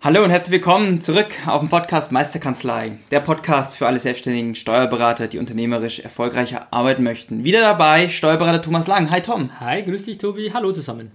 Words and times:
Hallo 0.00 0.22
und 0.22 0.30
herzlich 0.30 0.52
willkommen 0.52 1.00
zurück 1.00 1.26
auf 1.44 1.58
dem 1.58 1.68
Podcast 1.68 2.12
Meisterkanzlei, 2.12 2.98
der 3.10 3.18
Podcast 3.18 3.74
für 3.74 3.88
alle 3.88 3.98
selbstständigen 3.98 4.54
Steuerberater, 4.54 5.26
die 5.26 5.38
unternehmerisch 5.38 5.98
erfolgreicher 5.98 6.68
arbeiten 6.70 7.02
möchten. 7.02 7.42
Wieder 7.42 7.60
dabei 7.60 8.08
Steuerberater 8.08 8.62
Thomas 8.62 8.86
Lang. 8.86 9.10
Hi 9.10 9.20
Tom. 9.20 9.58
Hi, 9.58 9.82
grüß 9.82 10.04
dich 10.04 10.18
Tobi. 10.18 10.52
Hallo 10.54 10.70
zusammen. 10.70 11.10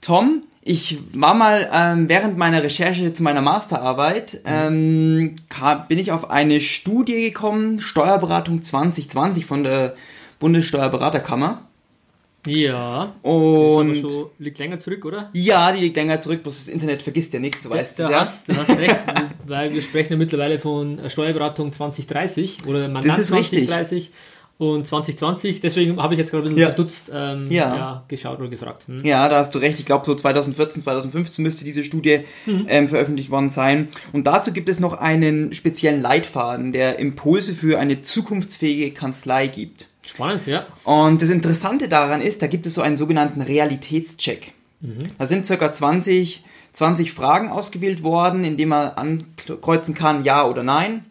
Tom, 0.00 0.44
ich 0.62 0.98
war 1.12 1.34
mal 1.34 1.68
ähm, 1.74 2.08
während 2.08 2.38
meiner 2.38 2.62
Recherche 2.62 3.12
zu 3.12 3.24
meiner 3.24 3.42
Masterarbeit, 3.42 4.40
ähm, 4.44 5.34
kam, 5.48 5.88
bin 5.88 5.98
ich 5.98 6.12
auf 6.12 6.30
eine 6.30 6.60
Studie 6.60 7.22
gekommen, 7.22 7.80
Steuerberatung 7.80 8.62
2020 8.62 9.46
von 9.46 9.64
der 9.64 9.94
Bundessteuerberaterkammer. 10.38 11.64
Ja. 12.46 13.14
Und 13.22 13.96
schon, 13.96 14.26
liegt 14.38 14.58
länger 14.58 14.78
zurück, 14.78 15.04
oder? 15.04 15.30
Ja, 15.32 15.70
die 15.72 15.80
liegt 15.80 15.96
länger 15.96 16.18
zurück, 16.20 16.42
bloß 16.42 16.56
das 16.56 16.68
Internet 16.68 17.02
vergisst 17.02 17.32
ja 17.34 17.40
nichts, 17.40 17.60
du 17.62 17.70
weißt 17.70 17.98
du 17.98 18.02
es 18.04 18.10
ja. 18.10 18.20
Hast, 18.20 18.48
du 18.48 18.56
hast 18.56 18.70
recht, 18.78 18.98
weil 19.46 19.72
wir 19.72 19.80
sprechen 19.82 20.12
ja 20.14 20.18
mittlerweile 20.18 20.58
von 20.58 21.00
Steuerberatung 21.08 21.72
2030 21.72 22.66
oder 22.66 22.88
Mandant 22.88 23.06
Das 23.06 23.18
ist 23.18 23.32
richtig. 23.32 23.68
2030 23.68 24.10
und 24.58 24.86
2020. 24.86 25.60
Deswegen 25.60 26.00
habe 26.00 26.14
ich 26.14 26.20
jetzt 26.20 26.30
gerade 26.30 26.44
ein 26.44 26.54
bisschen 26.54 26.60
Ja. 26.60 26.68
verdutzt 26.68 27.10
ähm, 27.12 27.46
Ja. 27.50 27.76
ja. 27.76 28.04
geschaut 28.08 28.38
oder 28.38 28.48
gefragt. 28.48 28.84
Hm. 28.86 29.04
Ja, 29.04 29.28
da 29.28 29.38
hast 29.38 29.54
du 29.54 29.58
recht. 29.58 29.78
Ich 29.80 29.86
glaube, 29.86 30.04
so 30.06 30.14
2014, 30.14 30.82
2015 30.82 31.42
müsste 31.42 31.64
diese 31.64 31.82
Studie 31.82 32.20
ähm, 32.68 32.86
veröffentlicht 32.88 33.30
worden 33.30 33.48
sein. 33.48 33.88
Und 34.12 34.26
dazu 34.26 34.52
gibt 34.52 34.68
es 34.68 34.78
noch 34.78 34.94
einen 34.94 35.52
speziellen 35.54 36.00
Leitfaden, 36.02 36.72
der 36.72 36.98
Impulse 36.98 37.54
für 37.54 37.78
eine 37.80 38.02
zukunftsfähige 38.02 38.92
Kanzlei 38.92 39.46
gibt. 39.48 39.88
Spannend, 40.06 40.46
ja. 40.46 40.66
Und 40.84 41.22
das 41.22 41.30
Interessante 41.30 41.88
daran 41.88 42.20
ist, 42.20 42.42
da 42.42 42.46
gibt 42.46 42.66
es 42.66 42.74
so 42.74 42.82
einen 42.82 42.96
sogenannten 42.96 43.40
Realitätscheck. 43.40 44.52
Da 45.16 45.26
sind 45.26 45.46
circa 45.46 45.72
20, 45.72 46.42
20 46.72 47.12
Fragen 47.12 47.50
ausgewählt 47.50 48.02
worden, 48.02 48.44
indem 48.44 48.70
man 48.70 48.88
ankreuzen 48.90 49.94
kann, 49.94 50.24
ja 50.24 50.44
oder 50.44 50.64
nein. 50.64 51.04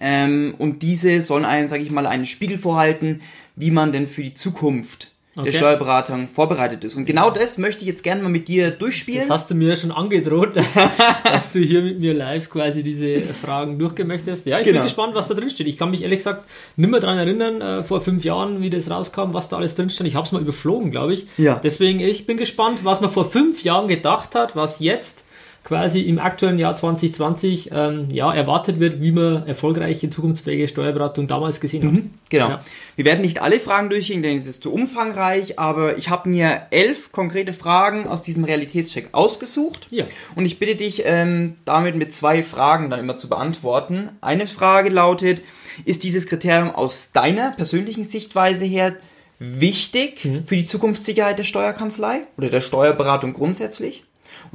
Ähm, 0.00 0.54
und 0.58 0.82
diese 0.82 1.22
sollen 1.22 1.44
einen, 1.44 1.68
sage 1.68 1.82
ich 1.82 1.90
mal, 1.90 2.06
einen 2.06 2.26
Spiegel 2.26 2.58
vorhalten, 2.58 3.22
wie 3.54 3.70
man 3.70 3.92
denn 3.92 4.08
für 4.08 4.22
die 4.22 4.34
Zukunft 4.34 5.12
der 5.44 5.48
Okay. 5.48 5.58
Steuerberatung 5.58 6.28
vorbereitet 6.28 6.82
ist. 6.84 6.94
Und 6.94 7.04
genau 7.04 7.30
das 7.30 7.58
möchte 7.58 7.82
ich 7.82 7.88
jetzt 7.88 8.02
gerne 8.02 8.22
mal 8.22 8.28
mit 8.28 8.48
dir 8.48 8.70
durchspielen. 8.70 9.20
Das 9.20 9.30
hast 9.30 9.50
du 9.50 9.54
mir 9.54 9.76
schon 9.76 9.92
angedroht, 9.92 10.56
dass 11.24 11.52
du 11.52 11.60
hier 11.60 11.82
mit 11.82 12.00
mir 12.00 12.14
live 12.14 12.48
quasi 12.48 12.82
diese 12.82 13.20
Fragen 13.20 13.78
durchgehen 13.78 14.06
möchtest. 14.08 14.46
Ja, 14.46 14.58
ich 14.58 14.64
Genau. 14.64 14.78
bin 14.78 14.84
gespannt, 14.84 15.14
was 15.14 15.26
da 15.26 15.34
drin 15.34 15.50
steht. 15.50 15.66
Ich 15.66 15.76
kann 15.78 15.90
mich 15.90 16.02
ehrlich 16.02 16.18
gesagt 16.18 16.46
nicht 16.76 16.90
mehr 16.90 17.00
daran 17.00 17.18
erinnern, 17.18 17.60
äh, 17.60 17.84
vor 17.84 18.00
fünf 18.00 18.24
Jahren, 18.24 18.62
wie 18.62 18.70
das 18.70 18.90
rauskam, 18.90 19.32
was 19.34 19.48
da 19.48 19.56
alles 19.58 19.74
drin 19.74 19.90
stand. 19.90 20.08
Ich 20.08 20.14
habe 20.16 20.26
es 20.26 20.32
mal 20.32 20.40
überflogen, 20.40 20.90
glaube 20.90 21.12
ich. 21.14 21.26
Ja. 21.36 21.60
Deswegen, 21.62 22.00
ich 22.00 22.26
bin 22.26 22.36
gespannt, 22.38 22.78
was 22.84 23.00
man 23.00 23.10
vor 23.10 23.24
fünf 23.30 23.62
Jahren 23.62 23.88
gedacht 23.88 24.34
hat, 24.34 24.56
was 24.56 24.80
jetzt 24.80 25.24
quasi 25.66 26.00
im 26.02 26.20
aktuellen 26.20 26.58
Jahr 26.58 26.76
2020 26.76 27.70
ähm, 27.72 28.06
ja, 28.10 28.32
erwartet 28.32 28.78
wird, 28.78 29.02
wie 29.02 29.10
man 29.10 29.46
erfolgreiche, 29.48 30.08
zukunftsfähige 30.08 30.68
Steuerberatung 30.68 31.26
damals 31.26 31.60
gesehen 31.60 31.84
hat. 31.84 32.02
Genau. 32.30 32.48
Ja. 32.50 32.64
Wir 32.94 33.04
werden 33.04 33.20
nicht 33.20 33.42
alle 33.42 33.58
Fragen 33.58 33.90
durchgehen, 33.90 34.22
denn 34.22 34.36
es 34.36 34.46
ist 34.46 34.62
zu 34.62 34.72
umfangreich, 34.72 35.58
aber 35.58 35.98
ich 35.98 36.08
habe 36.08 36.28
mir 36.28 36.62
elf 36.70 37.10
konkrete 37.10 37.52
Fragen 37.52 38.06
aus 38.06 38.22
diesem 38.22 38.44
Realitätscheck 38.44 39.08
ausgesucht. 39.10 39.88
Ja. 39.90 40.04
Und 40.36 40.46
ich 40.46 40.60
bitte 40.60 40.76
dich, 40.76 41.02
ähm, 41.04 41.56
damit 41.64 41.96
mit 41.96 42.14
zwei 42.14 42.44
Fragen 42.44 42.88
dann 42.88 43.00
immer 43.00 43.18
zu 43.18 43.28
beantworten. 43.28 44.10
Eine 44.20 44.46
Frage 44.46 44.90
lautet, 44.90 45.42
ist 45.84 46.04
dieses 46.04 46.28
Kriterium 46.28 46.70
aus 46.70 47.10
deiner 47.12 47.50
persönlichen 47.50 48.04
Sichtweise 48.04 48.64
her 48.64 48.94
wichtig 49.38 50.24
Mhm. 50.24 50.46
für 50.46 50.56
die 50.56 50.64
Zukunftssicherheit 50.64 51.38
der 51.38 51.44
Steuerkanzlei 51.44 52.20
oder 52.38 52.48
der 52.48 52.60
Steuerberatung 52.60 53.32
grundsätzlich? 53.32 54.02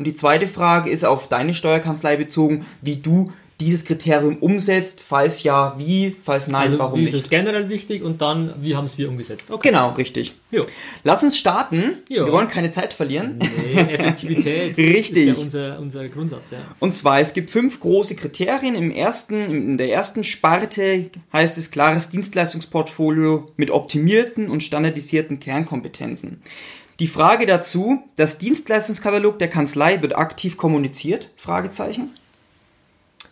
Und 0.01 0.05
die 0.05 0.15
zweite 0.15 0.47
Frage 0.47 0.89
ist 0.89 1.05
auf 1.05 1.27
deine 1.27 1.53
Steuerkanzlei 1.53 2.17
bezogen, 2.17 2.65
wie 2.81 2.95
du 2.95 3.31
dieses 3.59 3.85
Kriterium 3.85 4.37
umsetzt, 4.37 4.99
falls 4.99 5.43
ja, 5.43 5.75
wie, 5.77 6.15
falls 6.23 6.47
nein, 6.47 6.63
Also 6.63 6.79
warum 6.79 6.99
wie 6.99 7.03
nicht. 7.03 7.13
ist 7.13 7.25
es 7.25 7.29
generell 7.29 7.69
wichtig 7.69 8.01
und 8.01 8.19
dann, 8.19 8.55
wie 8.59 8.75
haben 8.75 8.85
es 8.85 8.97
wir 8.97 9.07
umgesetzt? 9.07 9.51
Okay. 9.51 9.69
Genau, 9.69 9.91
richtig. 9.91 10.33
Jo. 10.49 10.65
Lass 11.03 11.23
uns 11.23 11.37
starten. 11.37 11.99
Ja. 12.09 12.25
Wir 12.25 12.31
wollen 12.31 12.47
keine 12.47 12.71
Zeit 12.71 12.95
verlieren. 12.95 13.37
Nee, 13.37 13.79
Effektivität 13.79 14.75
Richtig. 14.75 15.27
ist 15.27 15.37
ja 15.37 15.43
unser, 15.43 15.79
unser 15.79 16.09
Grundsatz, 16.09 16.49
ja. 16.49 16.57
Und 16.79 16.95
zwar, 16.95 17.19
es 17.19 17.33
gibt 17.33 17.51
fünf 17.51 17.79
große 17.79 18.15
Kriterien. 18.15 18.73
Im 18.73 18.89
ersten, 18.89 19.35
in 19.35 19.77
der 19.77 19.91
ersten 19.91 20.23
Sparte 20.23 21.11
heißt 21.31 21.59
es 21.59 21.69
klares 21.69 22.09
Dienstleistungsportfolio 22.09 23.51
mit 23.57 23.69
optimierten 23.69 24.49
und 24.49 24.63
standardisierten 24.63 25.39
Kernkompetenzen. 25.39 26.41
Die 27.01 27.07
Frage 27.07 27.47
dazu, 27.47 28.03
das 28.15 28.37
Dienstleistungskatalog 28.37 29.39
der 29.39 29.47
Kanzlei 29.47 30.03
wird 30.03 30.15
aktiv 30.15 30.55
kommuniziert? 30.55 31.31
Fragezeichen. 31.35 32.11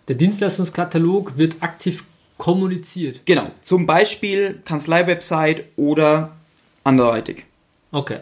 Der 0.08 0.16
Dienstleistungskatalog 0.16 1.38
wird 1.38 1.58
aktiv 1.60 2.04
kommuniziert. 2.40 3.22
Genau. 3.26 3.52
Zum 3.62 3.86
Beispiel 3.86 4.60
Kanzlei-Website 4.66 5.66
oder 5.76 6.32
anderweitig. 6.84 7.46
Okay. 7.92 8.22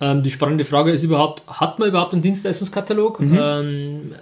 Ähm, 0.00 0.22
die 0.22 0.30
spannende 0.30 0.64
Frage 0.64 0.90
ist 0.90 1.02
überhaupt, 1.02 1.42
hat 1.46 1.78
man 1.78 1.90
überhaupt 1.90 2.14
einen 2.14 2.22
Dienstleistungskatalog? 2.22 3.20
Mhm. 3.20 3.38
Ähm, 3.38 4.14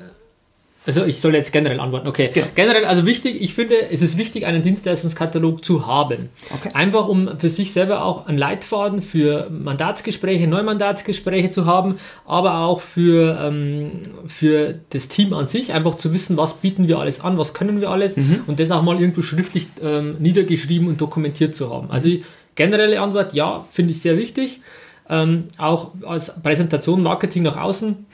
also 0.86 1.04
ich 1.04 1.20
soll 1.20 1.34
jetzt 1.34 1.52
generell 1.52 1.80
antworten. 1.80 2.06
Okay. 2.06 2.30
Genau. 2.32 2.46
Generell, 2.54 2.84
also 2.84 3.04
wichtig, 3.06 3.40
ich 3.40 3.54
finde, 3.54 3.90
es 3.90 4.02
ist 4.02 4.16
wichtig, 4.16 4.46
einen 4.46 4.62
Dienstleistungskatalog 4.62 5.64
zu 5.64 5.86
haben. 5.86 6.28
Okay. 6.54 6.70
Einfach 6.74 7.08
um 7.08 7.38
für 7.38 7.48
sich 7.48 7.72
selber 7.72 8.04
auch 8.04 8.26
einen 8.26 8.38
Leitfaden 8.38 9.02
für 9.02 9.50
Mandatsgespräche, 9.50 10.46
Neumandatsgespräche 10.46 11.50
zu 11.50 11.66
haben, 11.66 11.96
aber 12.24 12.60
auch 12.60 12.80
für, 12.80 13.38
ähm, 13.42 13.90
für 14.26 14.74
das 14.90 15.08
Team 15.08 15.32
an 15.32 15.48
sich, 15.48 15.72
einfach 15.72 15.96
zu 15.96 16.12
wissen, 16.12 16.36
was 16.36 16.54
bieten 16.54 16.88
wir 16.88 16.98
alles 16.98 17.20
an, 17.20 17.36
was 17.38 17.52
können 17.54 17.80
wir 17.80 17.90
alles 17.90 18.16
Mhm. 18.16 18.40
und 18.46 18.60
das 18.60 18.70
auch 18.70 18.82
mal 18.82 19.00
irgendwo 19.00 19.22
schriftlich 19.22 19.66
ähm, 19.82 20.16
niedergeschrieben 20.20 20.88
und 20.88 21.00
dokumentiert 21.00 21.54
zu 21.54 21.72
haben. 21.72 21.90
Also 21.90 22.08
generelle 22.54 23.00
Antwort, 23.00 23.34
ja, 23.34 23.64
finde 23.70 23.90
ich 23.90 24.00
sehr 24.00 24.16
wichtig. 24.16 24.60
Ähm, 25.08 25.44
auch 25.58 25.92
als 26.04 26.32
Präsentation, 26.42 27.02
Marketing 27.02 27.42
nach 27.44 27.56
außen. 27.56 28.06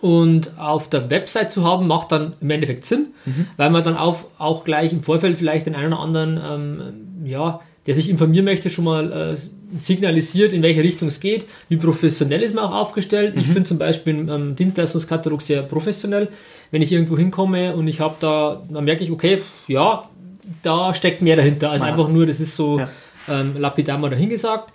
Und 0.00 0.58
auf 0.58 0.90
der 0.90 1.08
Website 1.10 1.50
zu 1.52 1.64
haben, 1.64 1.86
macht 1.86 2.12
dann 2.12 2.34
im 2.40 2.50
Endeffekt 2.50 2.84
Sinn, 2.84 3.08
weil 3.56 3.70
man 3.70 3.82
dann 3.82 3.96
auch, 3.96 4.24
auch 4.38 4.64
gleich 4.64 4.92
im 4.92 5.02
Vorfeld 5.02 5.36
vielleicht 5.38 5.66
den 5.66 5.74
einen 5.74 5.92
oder 5.92 6.02
anderen, 6.02 6.40
ähm, 6.50 7.26
ja, 7.26 7.60
der 7.86 7.94
sich 7.94 8.08
informieren 8.10 8.44
möchte, 8.44 8.68
schon 8.68 8.84
mal 8.84 9.12
äh, 9.12 9.36
signalisiert, 9.78 10.52
in 10.52 10.62
welche 10.62 10.82
Richtung 10.82 11.08
es 11.08 11.20
geht, 11.20 11.46
wie 11.68 11.76
professionell 11.76 12.42
ist 12.42 12.54
man 12.54 12.64
auch 12.64 12.74
aufgestellt. 12.74 13.34
Ich 13.36 13.46
finde 13.46 13.64
zum 13.64 13.78
Beispiel 13.78 14.14
einen 14.14 14.28
ähm, 14.28 14.56
Dienstleistungskatalog 14.56 15.40
sehr 15.40 15.62
professionell. 15.62 16.28
Wenn 16.70 16.82
ich 16.82 16.92
irgendwo 16.92 17.16
hinkomme 17.16 17.74
und 17.74 17.86
ich 17.88 18.00
habe 18.00 18.16
da, 18.20 18.62
dann 18.68 18.84
merke 18.84 19.02
ich, 19.04 19.10
okay, 19.10 19.40
ja, 19.68 20.02
da 20.62 20.94
steckt 20.94 21.22
mehr 21.22 21.36
dahinter 21.36 21.70
als 21.70 21.82
Ja. 21.82 21.88
einfach 21.88 22.08
nur, 22.08 22.26
das 22.26 22.40
ist 22.40 22.54
so 22.56 22.78
Ja. 22.80 22.88
ähm, 23.28 23.56
lapidar 23.56 23.98
mal 23.98 24.10
dahingesagt. 24.10 24.72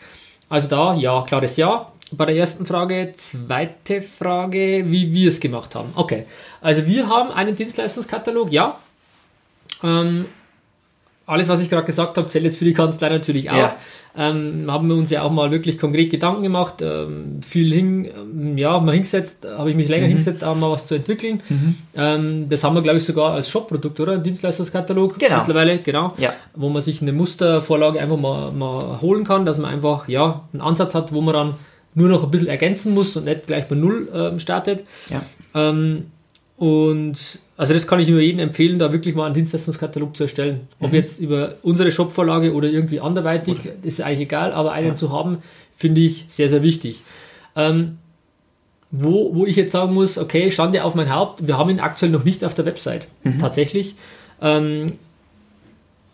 Also 0.50 0.68
da, 0.68 0.94
ja, 0.96 1.22
klares 1.28 1.58
Ja. 1.58 1.92
Bei 2.14 2.26
der 2.26 2.36
ersten 2.36 2.66
Frage, 2.66 3.14
zweite 3.16 4.02
Frage, 4.02 4.84
wie 4.86 5.14
wir 5.14 5.30
es 5.30 5.40
gemacht 5.40 5.76
haben. 5.76 5.90
Okay, 5.96 6.26
also 6.60 6.86
wir 6.86 7.08
haben 7.08 7.32
einen 7.32 7.56
Dienstleistungskatalog, 7.56 8.52
ja. 8.52 8.78
Ähm, 9.82 10.26
alles, 11.26 11.48
was 11.48 11.62
ich 11.62 11.70
gerade 11.70 11.86
gesagt 11.86 12.18
habe, 12.18 12.28
zählt 12.28 12.44
jetzt 12.44 12.58
für 12.58 12.66
die 12.66 12.74
Kanzlei 12.74 13.08
natürlich 13.08 13.50
auch. 13.50 13.56
Ja. 13.56 13.78
Ähm, 14.18 14.70
haben 14.70 14.90
wir 14.90 14.96
uns 14.96 15.10
ja 15.10 15.22
auch 15.22 15.32
mal 15.32 15.52
wirklich 15.52 15.80
konkret 15.80 16.10
Gedanken 16.10 16.44
gemacht, 16.44 16.82
ähm, 16.82 17.40
viel 17.42 17.74
hin, 17.74 18.06
ähm, 18.06 18.58
ja, 18.58 18.78
mal 18.82 18.92
hingesetzt, 18.92 19.48
habe 19.50 19.70
ich 19.70 19.78
mich 19.78 19.88
länger 19.88 20.08
hingesetzt, 20.08 20.44
auch 20.44 20.56
mal 20.56 20.70
was 20.70 20.88
zu 20.88 20.96
entwickeln. 20.96 21.42
Ähm, 21.96 22.50
das 22.50 22.66
haben 22.66 22.76
wir, 22.76 22.82
glaube 22.82 22.98
ich, 22.98 23.06
sogar 23.06 23.32
als 23.32 23.50
Shop-Produkt, 23.50 24.02
oder? 24.02 24.14
Ein 24.14 24.24
Dienstleistungskatalog. 24.24 25.18
Genau. 25.18 25.38
Mittlerweile, 25.38 25.78
genau. 25.78 26.14
Ja. 26.18 26.34
Wo 26.54 26.68
man 26.68 26.82
sich 26.82 27.02
eine 27.02 27.14
Mustervorlage 27.14 28.02
einfach 28.02 28.18
mal, 28.18 28.52
mal 28.52 29.00
holen 29.00 29.24
kann, 29.24 29.46
dass 29.46 29.58
man 29.58 29.72
einfach, 29.72 30.10
ja, 30.10 30.42
einen 30.52 30.62
Ansatz 30.62 30.94
hat, 30.94 31.14
wo 31.14 31.22
man 31.22 31.34
dann 31.34 31.54
nur 31.94 32.10
noch 32.10 32.24
ein 32.24 32.32
bisschen 32.32 32.48
ergänzen 32.48 32.94
muss 32.94 33.16
und 33.16 33.26
nicht 33.26 33.48
gleich 33.48 33.68
bei 33.68 33.76
Null 33.76 34.08
ähm, 34.14 34.40
startet. 34.40 34.84
Ja. 35.10 35.24
Ähm, 35.54 36.06
und 36.58 37.40
also 37.58 37.74
das 37.74 37.88
kann 37.88 38.00
ich 38.00 38.08
nur 38.08 38.22
jedem 38.22 38.40
empfehlen, 38.40 38.78
da 38.80 38.94
wirklich 38.94 39.16
mal 39.16 39.26
einen 39.26 39.34
Dienstleistungskatalog 39.34 40.16
zu 40.16 40.24
erstellen. 40.24 40.68
Ob 40.80 40.94
jetzt 40.94 41.20
über 41.20 41.56
unsere 41.64 41.92
Shopvorlage 41.92 42.54
oder 42.54 42.70
irgendwie 42.70 43.00
anderweitig, 43.00 43.58
ist 43.84 44.02
eigentlich 44.02 44.22
egal, 44.22 44.54
aber 44.54 44.72
einen 44.72 44.96
zu 44.96 45.12
haben, 45.12 45.40
finde 45.76 46.02
ich 46.02 46.26
sehr, 46.28 46.50
sehr 46.50 46.62
wichtig. 46.62 47.02
Ähm, 47.56 47.98
wo, 48.92 49.34
wo 49.34 49.46
ich 49.46 49.56
jetzt 49.56 49.72
sagen 49.72 49.94
muss, 49.94 50.18
okay, 50.18 50.52
stand 50.52 50.76
ja 50.76 50.84
auf 50.84 50.96
mein 50.96 51.14
Haupt, 51.14 51.48
wir 51.48 51.58
haben 51.58 51.70
ihn 51.70 51.80
aktuell 51.80 52.12
noch 52.12 52.26
nicht 52.26 52.44
auf 52.44 52.54
der 52.54 52.66
Website. 52.66 53.08
Mhm. 53.24 53.40
Tatsächlich. 53.40 53.96
Ähm, 54.42 54.94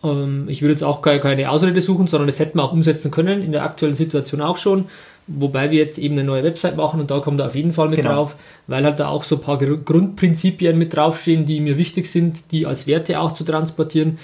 ähm, 0.03 0.45
ich 0.47 0.62
würde 0.62 0.73
jetzt 0.73 0.83
auch 0.83 1.01
keine, 1.01 1.19
keine 1.19 1.50
Ausrede 1.50 1.81
suchen, 1.81 2.07
sondern 2.07 2.27
das 2.27 2.39
hätten 2.39 2.57
wir 2.57 2.63
auch 2.63 2.73
umsetzen 2.73 3.09
können, 3.09 3.41
in 3.41 3.51
der 3.51 3.63
aktuellen 3.63 3.95
Situation 3.95 4.41
auch 4.41 4.57
schon. 4.57 4.85
Wobei 5.27 5.71
wir 5.71 5.77
jetzt 5.77 6.00
eben 6.00 6.13
eine 6.15 6.24
neue 6.24 6.44
Website 6.44 6.77
machen 6.77 7.01
und 7.01 7.12
da 7.12 7.19
kommt 7.19 7.41
er 7.41 7.47
auf 7.47 7.56
jeden 7.56 7.74
Fall 7.74 7.89
mit 7.89 7.97
genau. 7.97 8.13
drauf, 8.13 8.35
weil 8.68 8.85
halt 8.85 9.00
da 9.00 9.09
auch 9.09 9.25
so 9.25 9.35
ein 9.35 9.41
paar 9.41 9.57
Grundprinzipien 9.57 10.77
mit 10.77 10.95
draufstehen, 10.95 11.45
die 11.45 11.59
mir 11.59 11.77
wichtig 11.77 12.09
sind, 12.09 12.51
die 12.51 12.65
als 12.65 12.88
Werte 12.88 13.19
auch 13.19 13.33
zu 13.33 13.44
transportieren. 13.44 14.19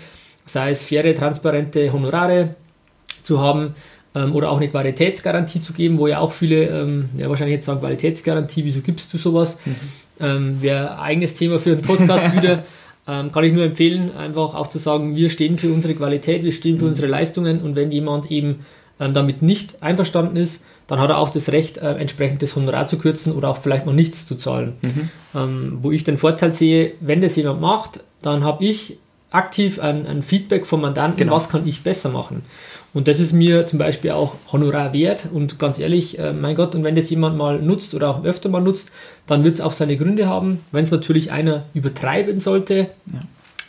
Sei 0.45 0.71
es 0.71 0.85
faire, 0.85 1.13
transparente 1.13 1.91
Honorare 1.91 2.55
zu 3.21 3.41
haben 3.41 3.75
ähm, 4.15 4.33
oder 4.33 4.49
auch 4.49 4.57
eine 4.57 4.69
Qualitätsgarantie 4.69 5.61
zu 5.61 5.73
geben, 5.73 5.97
wo 5.97 6.07
ja 6.07 6.19
auch 6.19 6.31
viele 6.31 6.67
ähm, 6.67 7.09
ja, 7.17 7.29
wahrscheinlich 7.29 7.55
jetzt 7.55 7.65
sagen, 7.65 7.81
Qualitätsgarantie, 7.81 8.63
wieso 8.63 8.79
gibst 8.79 9.13
du 9.13 9.17
sowas? 9.17 9.57
Mhm. 9.65 9.75
Ähm, 10.19 10.61
Wäre 10.61 10.99
eigenes 10.99 11.33
Thema 11.33 11.59
für 11.59 11.71
einen 11.71 11.81
Podcast 11.81 12.35
wieder. 12.35 12.63
Ähm, 13.05 13.33
kann 13.33 13.43
ich 13.43 13.51
nur 13.51 13.65
empfehlen, 13.65 14.15
einfach 14.15 14.55
auch 14.55 14.67
zu 14.67 14.77
sagen, 14.77 15.17
wir 15.17 15.29
stehen 15.29 15.57
für 15.57 15.67
unsere 15.73 15.93
Qualität, 15.93 16.41
wir 16.41 16.53
stehen 16.53 16.77
für 16.77 16.85
mhm. 16.85 16.91
unsere 16.91 17.09
Leistungen 17.09 17.61
und 17.61 17.75
wenn 17.75 17.91
jemand 17.91 18.31
eben 18.31 18.65
ähm, 18.97 19.13
damit 19.13 19.41
nicht 19.41 19.83
einverstanden 19.83 20.37
ist, 20.37 20.63
dann 20.93 21.01
hat 21.01 21.09
er 21.09 21.17
auch 21.17 21.31
das 21.31 21.51
Recht, 21.51 21.79
äh, 21.79 21.95
entsprechend 21.95 22.43
das 22.43 22.55
Honorar 22.55 22.85
zu 22.85 22.99
kürzen 22.99 23.33
oder 23.33 23.49
auch 23.49 23.57
vielleicht 23.57 23.87
noch 23.87 23.93
nichts 23.93 24.27
zu 24.27 24.35
zahlen. 24.35 24.73
Mhm. 24.83 25.09
Ähm, 25.33 25.79
wo 25.81 25.89
ich 25.89 26.03
den 26.03 26.19
Vorteil 26.19 26.53
sehe, 26.53 26.91
wenn 26.99 27.19
das 27.19 27.35
jemand 27.35 27.61
macht, 27.61 28.01
dann 28.21 28.43
habe 28.43 28.63
ich 28.63 28.97
aktiv 29.31 29.79
ein, 29.79 30.05
ein, 30.05 30.21
Feedback 30.21 30.67
vom 30.67 30.81
Mandanten, 30.81 31.17
genau. 31.17 31.33
was 31.33 31.49
kann 31.49 31.67
ich 31.67 31.81
besser 31.81 32.09
machen. 32.09 32.43
Und 32.93 33.07
das 33.07 33.19
ist 33.19 33.33
mir 33.33 33.65
zum 33.65 33.79
Beispiel 33.79 34.11
auch 34.11 34.35
Honorar 34.51 34.93
wert. 34.93 35.29
Und 35.33 35.57
ganz 35.57 35.79
ehrlich, 35.79 36.19
äh, 36.19 36.31
mein 36.31 36.55
Gott, 36.55 36.75
und 36.75 36.83
wenn 36.83 36.93
das 36.93 37.09
jemand 37.09 37.37
mal 37.37 37.57
nutzt 37.57 37.95
oder 37.95 38.11
auch 38.11 38.23
öfter 38.23 38.49
mal 38.49 38.61
nutzt, 38.61 38.91
dann 39.25 39.43
wird 39.43 39.55
es 39.55 39.61
auch 39.61 39.71
seine 39.71 39.97
Gründe 39.97 40.27
haben. 40.27 40.59
Wenn 40.71 40.83
es 40.83 40.91
natürlich 40.91 41.31
einer 41.31 41.63
übertreiben 41.73 42.39
sollte, 42.39 42.75
ja. 43.11 43.21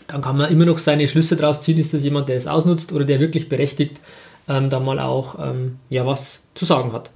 dann 0.09 0.21
kann 0.21 0.37
man 0.37 0.53
immer 0.53 0.67
noch 0.67 0.79
seine 0.79 1.09
Schlüsse 1.09 1.37
daraus 1.37 1.63
ziehen, 1.63 1.79
ist 1.79 1.95
das 1.95 2.05
jemand, 2.05 2.29
der 2.29 2.37
es 2.37 2.47
ausnutzt 2.47 2.93
oder 2.93 3.07
der 3.07 3.19
wirklich 3.19 3.49
berechtigt 3.49 3.99
ähm, 4.49 4.71
da 4.71 4.81
mal 4.81 4.99
auch 4.99 5.39
ähm, 5.39 5.79
ja, 5.89 6.07
was 6.07 6.41
zu 6.55 6.65
sagen 6.65 6.93
hat. 6.93 7.11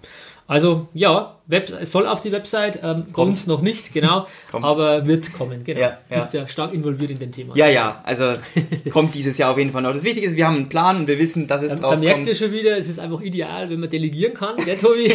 Also 0.48 0.88
ja, 0.94 1.36
Web, 1.46 1.70
es 1.78 1.92
soll 1.92 2.06
auf 2.06 2.22
die 2.22 2.32
Website, 2.32 2.80
ähm, 2.82 3.12
kommt 3.12 3.46
noch 3.46 3.60
nicht, 3.60 3.92
genau, 3.92 4.26
aber 4.52 5.06
wird 5.06 5.30
kommen, 5.34 5.62
genau. 5.62 5.80
Ja, 5.80 5.98
ja. 6.10 6.16
Bist 6.16 6.32
ja 6.32 6.48
stark 6.48 6.72
involviert 6.72 7.10
in 7.10 7.18
dem 7.18 7.32
Thema. 7.32 7.54
Ja, 7.54 7.68
ja, 7.68 8.02
also 8.04 8.32
kommt 8.90 9.14
dieses 9.14 9.36
Jahr 9.36 9.52
auf 9.52 9.58
jeden 9.58 9.70
Fall 9.70 9.82
noch. 9.82 9.92
Das 9.92 10.04
Wichtige 10.04 10.26
ist, 10.26 10.36
wir 10.36 10.46
haben 10.46 10.56
einen 10.56 10.68
Plan 10.70 10.96
und 10.96 11.06
wir 11.06 11.18
wissen, 11.18 11.46
dass 11.46 11.62
es 11.62 11.72
da, 11.72 11.76
drauf 11.76 11.90
da 11.92 11.96
merkt 11.98 12.14
kommt. 12.14 12.28
ihr 12.28 12.34
schon 12.34 12.52
wieder, 12.52 12.78
es 12.78 12.88
ist 12.88 12.98
einfach 12.98 13.20
ideal, 13.20 13.68
wenn 13.68 13.78
man 13.78 13.90
delegieren 13.90 14.32
kann, 14.32 14.56
der 14.64 14.78
Tobi. 14.78 15.12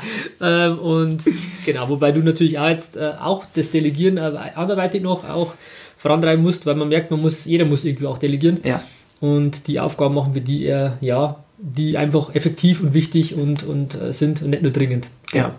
ähm, 0.40 0.78
und 0.78 1.22
genau, 1.66 1.88
wobei 1.88 2.12
du 2.12 2.20
natürlich 2.20 2.56
auch 2.60 2.68
jetzt 2.68 2.96
äh, 2.96 3.12
auch 3.20 3.44
das 3.54 3.72
Delegieren 3.72 4.18
äh, 4.18 4.52
anderweitig 4.54 5.02
noch 5.02 5.28
auch 5.28 5.54
vorantreiben 5.96 6.44
musst, 6.44 6.64
weil 6.64 6.76
man 6.76 6.88
merkt, 6.88 7.10
man 7.10 7.20
muss, 7.20 7.44
jeder 7.44 7.64
muss 7.64 7.84
irgendwie 7.84 8.06
auch 8.06 8.18
delegieren. 8.18 8.60
Ja. 8.62 8.82
Und 9.24 9.68
die 9.68 9.80
Aufgaben 9.80 10.14
machen 10.14 10.34
wir, 10.34 10.42
die 10.42 10.66
er, 10.66 10.98
ja, 11.00 11.42
die 11.56 11.96
einfach 11.96 12.34
effektiv 12.34 12.82
und 12.82 12.92
wichtig 12.92 13.34
und, 13.34 13.62
und 13.62 13.94
äh, 13.94 14.12
sind 14.12 14.42
und 14.42 14.50
nicht 14.50 14.62
nur 14.62 14.70
dringend. 14.70 15.08
Genau. 15.32 15.46
Ja. 15.46 15.54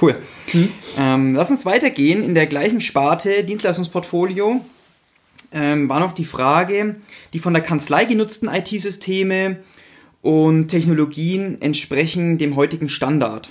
Cool. 0.00 0.16
Mhm. 0.54 0.68
Ähm, 0.98 1.34
lass 1.34 1.50
uns 1.50 1.66
weitergehen. 1.66 2.22
In 2.22 2.34
der 2.34 2.46
gleichen 2.46 2.80
Sparte 2.80 3.44
Dienstleistungsportfolio 3.44 4.64
ähm, 5.52 5.86
war 5.90 6.00
noch 6.00 6.12
die 6.12 6.24
Frage, 6.24 6.96
die 7.34 7.40
von 7.40 7.52
der 7.52 7.62
Kanzlei 7.62 8.06
genutzten 8.06 8.48
IT-Systeme 8.48 9.58
und 10.22 10.68
Technologien 10.68 11.60
entsprechen 11.60 12.38
dem 12.38 12.56
heutigen 12.56 12.88
Standard 12.88 13.50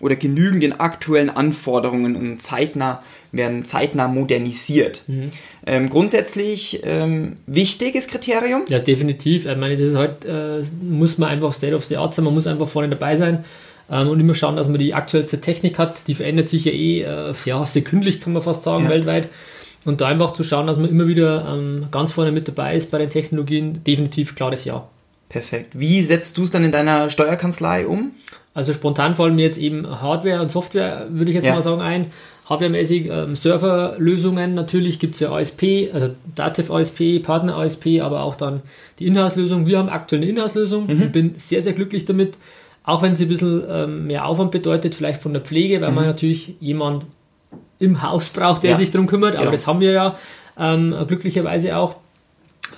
oder 0.00 0.16
genügen 0.16 0.60
den 0.60 0.80
aktuellen 0.80 1.28
Anforderungen 1.28 2.16
und 2.16 2.40
zeitnah 2.40 3.02
werden 3.32 3.64
zeitnah 3.64 4.08
modernisiert. 4.08 5.02
Mhm. 5.06 5.30
Ähm, 5.66 5.88
grundsätzlich 5.88 6.80
ähm, 6.84 7.36
wichtiges 7.46 8.08
Kriterium. 8.08 8.62
Ja, 8.68 8.78
definitiv. 8.78 9.46
Ich 9.46 9.56
meine, 9.56 9.76
das 9.76 9.84
ist 9.84 9.96
halt, 9.96 10.24
äh, 10.24 10.62
muss 10.82 11.18
man 11.18 11.28
einfach 11.28 11.52
State 11.52 11.74
of 11.74 11.84
the 11.84 11.96
Art 11.96 12.14
sein, 12.14 12.24
man 12.24 12.34
muss 12.34 12.46
einfach 12.46 12.68
vorne 12.68 12.88
dabei 12.88 13.16
sein 13.16 13.44
ähm, 13.90 14.08
und 14.08 14.20
immer 14.20 14.34
schauen, 14.34 14.56
dass 14.56 14.68
man 14.68 14.78
die 14.78 14.94
aktuellste 14.94 15.40
Technik 15.40 15.78
hat. 15.78 16.06
Die 16.08 16.14
verändert 16.14 16.48
sich 16.48 16.64
ja 16.64 16.72
eh, 16.72 17.02
äh, 17.02 17.34
ja, 17.44 17.64
sekündlich 17.66 18.20
kann 18.20 18.32
man 18.32 18.42
fast 18.42 18.64
sagen, 18.64 18.84
ja. 18.84 18.90
weltweit. 18.90 19.28
Und 19.84 20.00
da 20.00 20.08
einfach 20.08 20.32
zu 20.32 20.42
schauen, 20.42 20.66
dass 20.66 20.76
man 20.76 20.90
immer 20.90 21.06
wieder 21.06 21.46
ähm, 21.48 21.86
ganz 21.90 22.12
vorne 22.12 22.32
mit 22.32 22.46
dabei 22.46 22.76
ist 22.76 22.90
bei 22.90 22.98
den 22.98 23.10
Technologien, 23.10 23.82
definitiv 23.84 24.34
klares 24.34 24.64
Ja. 24.64 24.88
Perfekt. 25.30 25.78
Wie 25.78 26.02
setzt 26.02 26.36
du 26.36 26.42
es 26.42 26.50
dann 26.50 26.64
in 26.64 26.72
deiner 26.72 27.08
Steuerkanzlei 27.08 27.86
um? 27.86 28.10
Also 28.52 28.72
spontan 28.72 29.14
fallen 29.14 29.36
mir 29.36 29.44
jetzt 29.44 29.58
eben 29.58 29.88
Hardware 29.88 30.42
und 30.42 30.50
Software, 30.50 31.06
würde 31.08 31.30
ich 31.30 31.36
jetzt 31.36 31.44
ja. 31.44 31.54
mal 31.54 31.62
sagen, 31.62 31.80
ein. 31.80 32.06
Hardwaremäßig 32.50 33.08
ähm, 33.08 33.36
Serverlösungen, 33.36 34.54
natürlich 34.54 34.98
gibt 34.98 35.14
es 35.14 35.20
ja 35.20 35.30
ASP, 35.30 35.88
also 35.92 36.10
Dativ 36.34 36.68
ASP, 36.68 37.20
Partner 37.22 37.56
ASP, 37.56 38.00
aber 38.02 38.22
auch 38.22 38.34
dann 38.34 38.62
die 38.98 39.06
Inhouse-Lösung. 39.06 39.66
Wir 39.66 39.78
haben 39.78 39.88
aktuell 39.88 40.20
eine 40.20 40.30
Inhouse-Lösung 40.32 40.86
mhm. 40.86 41.02
und 41.02 41.12
bin 41.12 41.32
sehr, 41.36 41.62
sehr 41.62 41.74
glücklich 41.74 42.06
damit. 42.06 42.36
Auch 42.82 43.02
wenn 43.02 43.14
sie 43.14 43.26
ein 43.26 43.28
bisschen 43.28 43.62
ähm, 43.70 44.06
mehr 44.08 44.26
Aufwand 44.26 44.50
bedeutet, 44.50 44.96
vielleicht 44.96 45.22
von 45.22 45.32
der 45.32 45.42
Pflege, 45.42 45.80
weil 45.80 45.90
mhm. 45.90 45.94
man 45.94 46.06
natürlich 46.06 46.54
jemand 46.58 47.04
im 47.78 48.02
Haus 48.02 48.30
braucht, 48.30 48.64
der 48.64 48.72
ja. 48.72 48.76
sich 48.76 48.90
darum 48.90 49.06
kümmert, 49.06 49.34
aber 49.34 49.44
genau. 49.44 49.52
das 49.52 49.68
haben 49.68 49.80
wir 49.80 49.92
ja 49.92 50.16
ähm, 50.58 50.92
glücklicherweise 51.06 51.76
auch. 51.76 51.96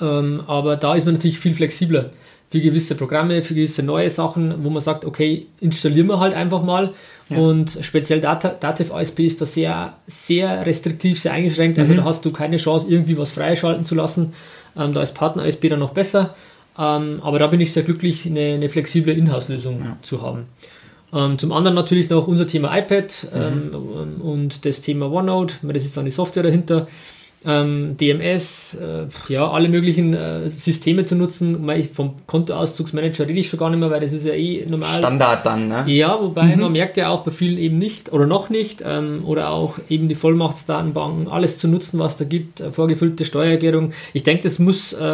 Ähm, 0.02 0.42
aber 0.46 0.76
da 0.76 0.94
ist 0.94 1.06
man 1.06 1.14
natürlich 1.14 1.38
viel 1.38 1.54
flexibler 1.54 2.10
für 2.52 2.60
gewisse 2.60 2.94
Programme, 2.94 3.43
für 3.43 3.54
gewisse 3.54 3.82
neue 3.82 4.10
Sachen, 4.10 4.62
wo 4.62 4.69
man 4.69 4.82
sagt, 4.82 5.06
okay, 5.06 5.46
installieren 5.60 6.06
wir 6.08 6.20
halt 6.20 6.34
einfach 6.34 6.62
mal. 6.62 6.93
Ja. 7.31 7.38
Und 7.38 7.78
speziell 7.81 8.20
Dativ 8.20 8.93
ASP 8.93 9.20
ist 9.20 9.40
da 9.40 9.46
sehr, 9.46 9.94
sehr 10.06 10.66
restriktiv, 10.66 11.19
sehr 11.19 11.32
eingeschränkt. 11.32 11.78
Also 11.78 11.94
mhm. 11.94 11.96
da 11.96 12.04
hast 12.04 12.26
du 12.26 12.31
keine 12.31 12.58
Chance, 12.58 12.88
irgendwie 12.90 13.16
was 13.16 13.32
freischalten 13.32 13.87
zu 13.87 13.94
lassen. 13.94 14.34
Ähm, 14.76 14.93
da 14.93 15.00
ist 15.00 15.14
Partner 15.14 15.44
ASP 15.44 15.70
dann 15.70 15.78
noch 15.78 15.94
besser. 15.94 16.34
Ähm, 16.78 17.20
aber 17.22 17.38
da 17.38 17.46
bin 17.46 17.58
ich 17.58 17.72
sehr 17.72 17.84
glücklich, 17.84 18.26
eine, 18.26 18.52
eine 18.52 18.69
flexible 18.69 19.14
Inhouse-Lösung 19.14 19.81
ja. 19.82 19.96
zu 20.02 20.20
haben. 20.20 20.44
Ähm, 21.14 21.38
zum 21.38 21.52
anderen 21.52 21.75
natürlich 21.75 22.10
noch 22.10 22.28
unser 22.28 22.46
Thema 22.46 22.76
iPad 22.76 23.28
mhm. 23.32 23.40
Ähm, 23.40 24.20
und 24.20 24.66
das 24.66 24.82
Thema 24.82 25.10
OneNote, 25.10 25.55
das 25.62 25.84
ist 25.84 25.96
dann 25.96 26.05
die 26.05 26.10
Software 26.10 26.43
dahinter 26.43 26.87
ähm, 27.47 27.97
DMS, 27.97 28.75
äh, 28.75 29.06
ja, 29.33 29.50
alle 29.50 29.69
möglichen 29.69 30.15
äh, 30.15 30.49
Systeme 30.49 31.05
zu 31.05 31.17
nutzen. 31.17 31.69
Vom 31.94 32.15
Kontoauszugsmanager 32.27 33.27
rede 33.27 33.41
ich 33.41 33.49
schon 33.49 33.59
gar 33.59 33.71
nicht 33.71 33.79
mehr, 33.79 33.91
weil 33.91 34.00
das 34.00 34.12
ist 34.12 34.25
ja 34.25 34.35
eh 34.35 34.65
normal. 34.69 34.99
Standard 34.99 35.47
dann, 35.47 35.69
ne? 35.69 35.85
Ja, 35.87 36.21
wobei 36.21 36.55
mhm. 36.56 36.62
man 36.62 36.73
merkt 36.73 36.97
ja 36.97 37.09
auch 37.09 37.25
bei 37.25 37.31
vielen 37.31 37.59
eben 37.59 37.79
nicht 37.79 38.12
oder 38.12 38.27
noch 38.27 38.50
nicht 38.50 38.83
ähm, 38.87 39.23
oder 39.25 39.50
auch 39.50 39.79
eben 39.89 40.09
die 40.09 40.15
Vollmachtsdatenbanken, 40.15 41.29
alles 41.29 41.58
zu 41.58 41.69
nutzen, 41.69 41.99
was 41.99 42.17
da 42.17 42.25
gibt, 42.25 42.61
äh, 42.61 42.72
vorgefüllte 42.72 43.25
Steuererklärung. 43.25 43.93
Ich 44.13 44.22
denke, 44.22 44.43
das 44.44 44.58
muss, 44.58 44.93
äh, 44.93 45.05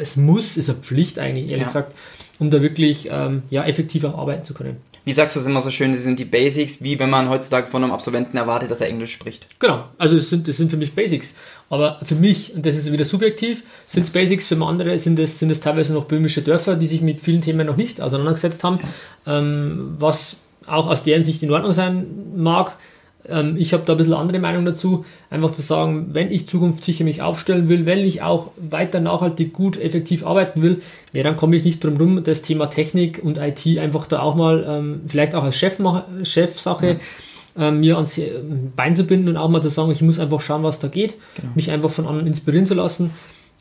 es 0.00 0.16
muss, 0.16 0.56
ist 0.56 0.68
eine 0.68 0.78
Pflicht 0.78 1.18
eigentlich, 1.18 1.50
ehrlich 1.50 1.62
ja. 1.62 1.66
gesagt, 1.66 1.94
um 2.38 2.50
da 2.50 2.62
wirklich 2.62 3.08
ähm, 3.12 3.42
ja, 3.50 3.64
effektiver 3.64 4.14
arbeiten 4.16 4.44
zu 4.44 4.54
können 4.54 4.76
wie 5.04 5.12
sagst 5.12 5.36
du 5.36 5.40
es 5.40 5.46
immer 5.46 5.60
so 5.60 5.70
schön, 5.70 5.92
das 5.92 6.02
sind 6.02 6.18
die 6.18 6.24
Basics, 6.24 6.82
wie 6.82 6.98
wenn 6.98 7.10
man 7.10 7.28
heutzutage 7.28 7.66
von 7.66 7.82
einem 7.82 7.92
Absolventen 7.92 8.36
erwartet, 8.36 8.70
dass 8.70 8.80
er 8.80 8.88
Englisch 8.88 9.12
spricht. 9.12 9.46
Genau, 9.58 9.84
also 9.98 10.16
das 10.16 10.28
sind, 10.28 10.46
das 10.46 10.56
sind 10.56 10.70
für 10.70 10.76
mich 10.76 10.94
Basics. 10.94 11.34
Aber 11.68 12.00
für 12.04 12.14
mich, 12.14 12.54
und 12.54 12.66
das 12.66 12.76
ist 12.76 12.90
wieder 12.92 13.04
subjektiv, 13.04 13.62
sind 13.86 14.04
es 14.04 14.10
Basics, 14.10 14.46
für 14.46 14.60
andere 14.64 14.98
sind 14.98 15.18
es, 15.18 15.38
sind 15.38 15.50
es 15.50 15.60
teilweise 15.60 15.94
noch 15.94 16.04
böhmische 16.04 16.42
Dörfer, 16.42 16.76
die 16.76 16.86
sich 16.86 17.00
mit 17.00 17.20
vielen 17.20 17.40
Themen 17.40 17.66
noch 17.66 17.76
nicht 17.76 18.00
auseinandergesetzt 18.00 18.62
haben, 18.64 18.80
ähm, 19.26 19.94
was 19.98 20.36
auch 20.66 20.88
aus 20.88 21.02
deren 21.02 21.24
Sicht 21.24 21.42
in 21.42 21.50
Ordnung 21.50 21.72
sein 21.72 22.06
mag. 22.36 22.76
Ähm, 23.28 23.56
ich 23.58 23.72
habe 23.72 23.84
da 23.84 23.92
ein 23.92 23.96
bisschen 23.98 24.14
andere 24.14 24.38
Meinung 24.38 24.64
dazu, 24.64 25.04
einfach 25.28 25.50
zu 25.50 25.62
sagen, 25.62 26.08
wenn 26.12 26.30
ich 26.30 26.48
zukunftssicher 26.48 27.04
mich 27.04 27.22
aufstellen 27.22 27.68
will, 27.68 27.86
wenn 27.86 27.98
ich 27.98 28.22
auch 28.22 28.48
weiter 28.56 29.00
nachhaltig 29.00 29.52
gut, 29.52 29.78
effektiv 29.78 30.24
arbeiten 30.24 30.62
will, 30.62 30.80
ja, 31.12 31.22
dann 31.22 31.36
komme 31.36 31.56
ich 31.56 31.64
nicht 31.64 31.84
drum 31.84 31.96
rum, 31.96 32.24
das 32.24 32.42
Thema 32.42 32.66
Technik 32.66 33.20
und 33.22 33.38
IT 33.38 33.78
einfach 33.78 34.06
da 34.06 34.20
auch 34.20 34.34
mal, 34.34 34.64
ähm, 34.66 35.00
vielleicht 35.06 35.34
auch 35.34 35.44
als 35.44 35.56
Chef, 35.56 35.76
Chefsache, 36.22 36.98
ja. 37.56 37.68
äh, 37.68 37.70
mir 37.70 37.96
ans 37.96 38.16
äh, 38.18 38.30
Bein 38.74 38.96
zu 38.96 39.04
binden 39.04 39.28
und 39.28 39.36
auch 39.36 39.48
mal 39.48 39.62
zu 39.62 39.68
sagen, 39.68 39.90
ich 39.90 40.02
muss 40.02 40.18
einfach 40.18 40.40
schauen, 40.40 40.62
was 40.62 40.78
da 40.78 40.88
geht, 40.88 41.14
genau. 41.36 41.52
mich 41.54 41.70
einfach 41.70 41.90
von 41.90 42.06
anderen 42.06 42.26
inspirieren 42.26 42.64
zu 42.64 42.74
lassen, 42.74 43.10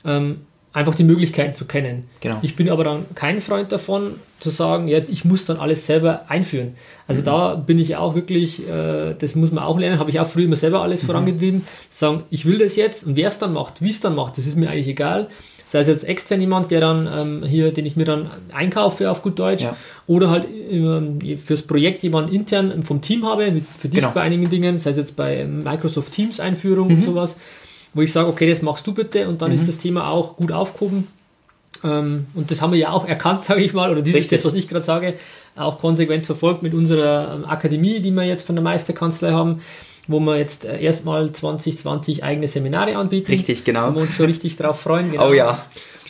ähm, 0.05 0.37
einfach 0.71 0.95
die 0.95 1.03
Möglichkeiten 1.03 1.53
zu 1.53 1.65
kennen. 1.65 2.09
Genau. 2.21 2.37
Ich 2.41 2.55
bin 2.55 2.69
aber 2.69 2.83
dann 2.83 3.05
kein 3.15 3.41
Freund 3.41 3.71
davon, 3.71 4.15
zu 4.39 4.49
sagen, 4.51 4.87
ja, 4.87 4.99
ich 5.07 5.25
muss 5.25 5.45
dann 5.45 5.57
alles 5.57 5.85
selber 5.85 6.25
einführen. 6.29 6.75
Also 7.07 7.21
mhm. 7.21 7.25
da 7.25 7.55
bin 7.55 7.79
ich 7.79 7.95
auch 7.97 8.15
wirklich, 8.15 8.65
äh, 8.67 9.13
das 9.17 9.35
muss 9.35 9.51
man 9.51 9.63
auch 9.63 9.77
lernen, 9.77 9.99
habe 9.99 10.09
ich 10.09 10.19
auch 10.19 10.27
früher 10.27 10.45
immer 10.45 10.55
selber 10.55 10.81
alles 10.81 11.03
mhm. 11.03 11.07
vorangetrieben, 11.07 11.67
sagen, 11.89 12.23
ich 12.29 12.45
will 12.45 12.57
das 12.57 12.75
jetzt 12.75 13.05
und 13.05 13.15
wer 13.15 13.27
es 13.27 13.39
dann 13.39 13.53
macht, 13.53 13.81
wie 13.81 13.89
es 13.89 13.99
dann 13.99 14.15
macht, 14.15 14.37
das 14.37 14.45
ist 14.45 14.55
mir 14.55 14.69
eigentlich 14.69 14.87
egal 14.87 15.27
sei 15.69 15.81
es 15.81 15.87
jetzt 15.87 16.03
extern 16.03 16.41
jemand, 16.41 16.71
der 16.71 16.81
dann 16.81 17.07
ähm, 17.15 17.43
hier, 17.45 17.71
den 17.71 17.85
ich 17.85 17.95
mir 17.95 18.03
dann 18.03 18.31
einkaufe 18.51 19.11
auf 19.11 19.21
gut 19.21 19.37
Deutsch, 19.37 19.61
ja. 19.61 19.75
oder 20.07 20.31
halt 20.31 20.47
ähm, 20.71 21.19
fürs 21.37 21.61
Projekt 21.61 22.01
jemanden 22.01 22.33
intern 22.33 22.81
vom 22.81 23.01
Team 23.01 23.23
habe, 23.23 23.61
für 23.77 23.87
dich 23.87 23.99
genau. 23.99 24.11
bei 24.11 24.21
einigen 24.21 24.49
Dingen, 24.49 24.79
sei 24.79 24.89
es 24.89 24.97
jetzt 24.97 25.15
bei 25.15 25.45
Microsoft 25.45 26.11
Teams 26.11 26.39
Einführung 26.39 26.87
mhm. 26.87 26.95
und 26.95 27.03
sowas, 27.03 27.35
wo 27.93 28.01
ich 28.01 28.11
sage, 28.11 28.27
okay, 28.27 28.47
das 28.47 28.61
machst 28.61 28.85
du 28.87 28.93
bitte 28.93 29.27
und 29.27 29.41
dann 29.41 29.49
mhm. 29.49 29.55
ist 29.55 29.67
das 29.67 29.77
Thema 29.77 30.09
auch 30.09 30.35
gut 30.37 30.51
aufgehoben. 30.51 31.07
Ähm, 31.83 32.27
und 32.33 32.51
das 32.51 32.61
haben 32.61 32.73
wir 32.73 32.79
ja 32.79 32.91
auch 32.91 33.07
erkannt, 33.07 33.43
sage 33.45 33.61
ich 33.61 33.73
mal, 33.73 33.91
oder 33.91 34.01
dieses, 34.01 34.27
das, 34.27 34.45
was 34.45 34.53
ich 34.53 34.67
gerade 34.67 34.85
sage, 34.85 35.15
auch 35.55 35.79
konsequent 35.79 36.25
verfolgt 36.25 36.63
mit 36.63 36.73
unserer 36.73 37.35
ähm, 37.35 37.45
Akademie, 37.45 37.99
die 38.01 38.11
wir 38.11 38.23
jetzt 38.23 38.45
von 38.45 38.55
der 38.55 38.63
Meisterkanzlei 38.63 39.31
haben 39.31 39.61
wo 40.09 40.19
wir 40.19 40.37
jetzt 40.37 40.65
äh, 40.65 40.81
erstmal 40.81 41.31
2020 41.31 42.23
eigene 42.23 42.47
Seminare 42.47 42.97
anbieten. 42.97 43.31
Richtig, 43.31 43.63
genau. 43.63 43.91
Wo 43.91 43.97
wir 43.97 44.01
uns 44.01 44.15
schon 44.15 44.25
richtig 44.25 44.57
drauf 44.57 44.81
freuen. 44.81 45.11
Genau. 45.19 45.29
Oh 45.29 45.33
ja. 45.33 45.63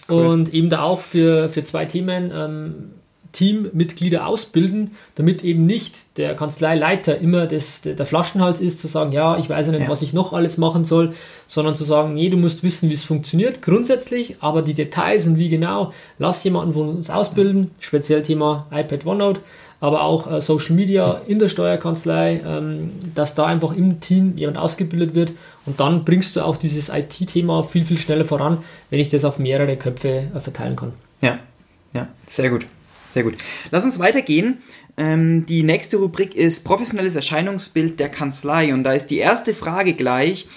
Cool. 0.09 0.25
Und 0.25 0.53
eben 0.53 0.69
da 0.69 0.81
auch 0.81 1.01
für, 1.01 1.49
für 1.49 1.63
zwei 1.63 1.85
Themen 1.85 2.31
ähm, 2.33 2.91
Teammitglieder 3.31 4.25
ausbilden, 4.25 4.91
damit 5.15 5.43
eben 5.43 5.65
nicht 5.65 6.17
der 6.17 6.35
Kanzleileiter 6.35 7.17
immer 7.19 7.45
das, 7.45 7.81
der 7.81 8.05
Flaschenhals 8.05 8.61
ist, 8.61 8.81
zu 8.81 8.87
sagen, 8.87 9.11
ja, 9.11 9.37
ich 9.37 9.49
weiß 9.49 9.67
ja 9.67 9.71
nicht, 9.73 9.83
ja. 9.83 9.89
was 9.89 10.01
ich 10.01 10.13
noch 10.13 10.33
alles 10.33 10.57
machen 10.57 10.83
soll, 10.85 11.13
sondern 11.47 11.75
zu 11.75 11.83
sagen, 11.83 12.13
nee, 12.13 12.29
du 12.29 12.37
musst 12.37 12.63
wissen, 12.63 12.89
wie 12.89 12.93
es 12.93 13.05
funktioniert, 13.05 13.61
grundsätzlich, 13.61 14.37
aber 14.39 14.61
die 14.61 14.73
Details 14.73 15.27
und 15.27 15.37
wie 15.37 15.49
genau, 15.49 15.93
lass 16.17 16.43
jemanden 16.43 16.73
von 16.73 16.89
uns 16.89 17.09
ausbilden, 17.09 17.71
speziell 17.79 18.23
Thema 18.23 18.67
iPad 18.71 19.05
OneNote, 19.05 19.41
aber 19.81 20.01
auch 20.01 20.31
äh, 20.31 20.41
Social 20.41 20.75
Media 20.75 21.21
in 21.27 21.39
der 21.39 21.49
Steuerkanzlei, 21.49 22.41
ähm, 22.45 22.91
dass 23.15 23.35
da 23.35 23.45
einfach 23.45 23.73
im 23.73 24.01
Team 24.01 24.37
jemand 24.37 24.57
ausgebildet 24.57 25.15
wird 25.15 25.31
und 25.65 25.79
dann 25.79 26.03
bringst 26.03 26.35
du 26.35 26.41
auch 26.41 26.57
dieses 26.57 26.89
IT-Thema 26.89 27.63
viel, 27.63 27.85
viel 27.85 27.97
schneller 27.97 28.25
voran, 28.25 28.59
wenn 28.89 28.99
ich 28.99 29.09
das 29.09 29.23
auf 29.23 29.39
mehrere 29.39 29.77
Köpfe 29.77 30.23
äh, 30.33 30.39
verteilen 30.39 30.75
kann. 30.75 30.93
Ja, 31.21 31.39
ja, 31.93 32.07
sehr 32.27 32.49
gut. 32.49 32.65
Sehr 33.13 33.23
gut. 33.23 33.37
Lass 33.71 33.83
uns 33.83 33.99
weitergehen. 33.99 34.61
Ähm, 34.97 35.45
die 35.45 35.63
nächste 35.63 35.97
Rubrik 35.97 36.35
ist 36.35 36.63
professionelles 36.63 37.15
Erscheinungsbild 37.15 37.99
der 37.99 38.09
Kanzlei. 38.09 38.73
Und 38.73 38.83
da 38.83 38.93
ist 38.93 39.07
die 39.07 39.17
erste 39.17 39.53
Frage 39.53 39.93
gleich. 39.93 40.47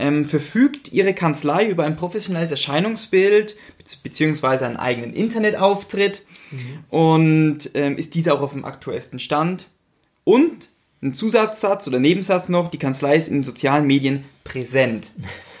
Ähm, 0.00 0.24
verfügt 0.24 0.92
Ihre 0.92 1.12
Kanzlei 1.12 1.68
über 1.68 1.84
ein 1.84 1.96
professionelles 1.96 2.52
Erscheinungsbild 2.52 3.56
beziehungsweise 4.02 4.66
einen 4.66 4.76
eigenen 4.76 5.12
Internetauftritt? 5.12 6.22
Mhm. 6.50 6.84
Und 6.88 7.70
ähm, 7.74 7.96
ist 7.96 8.14
dieser 8.14 8.34
auch 8.34 8.42
auf 8.42 8.52
dem 8.52 8.64
aktuellsten 8.64 9.18
Stand? 9.18 9.66
Und 10.24 10.70
ein 11.02 11.12
Zusatzsatz 11.12 11.86
oder 11.86 12.00
Nebensatz 12.00 12.48
noch, 12.48 12.70
die 12.70 12.78
Kanzlei 12.78 13.16
ist 13.16 13.28
in 13.28 13.44
sozialen 13.44 13.86
Medien 13.86 14.24
präsent. 14.42 15.10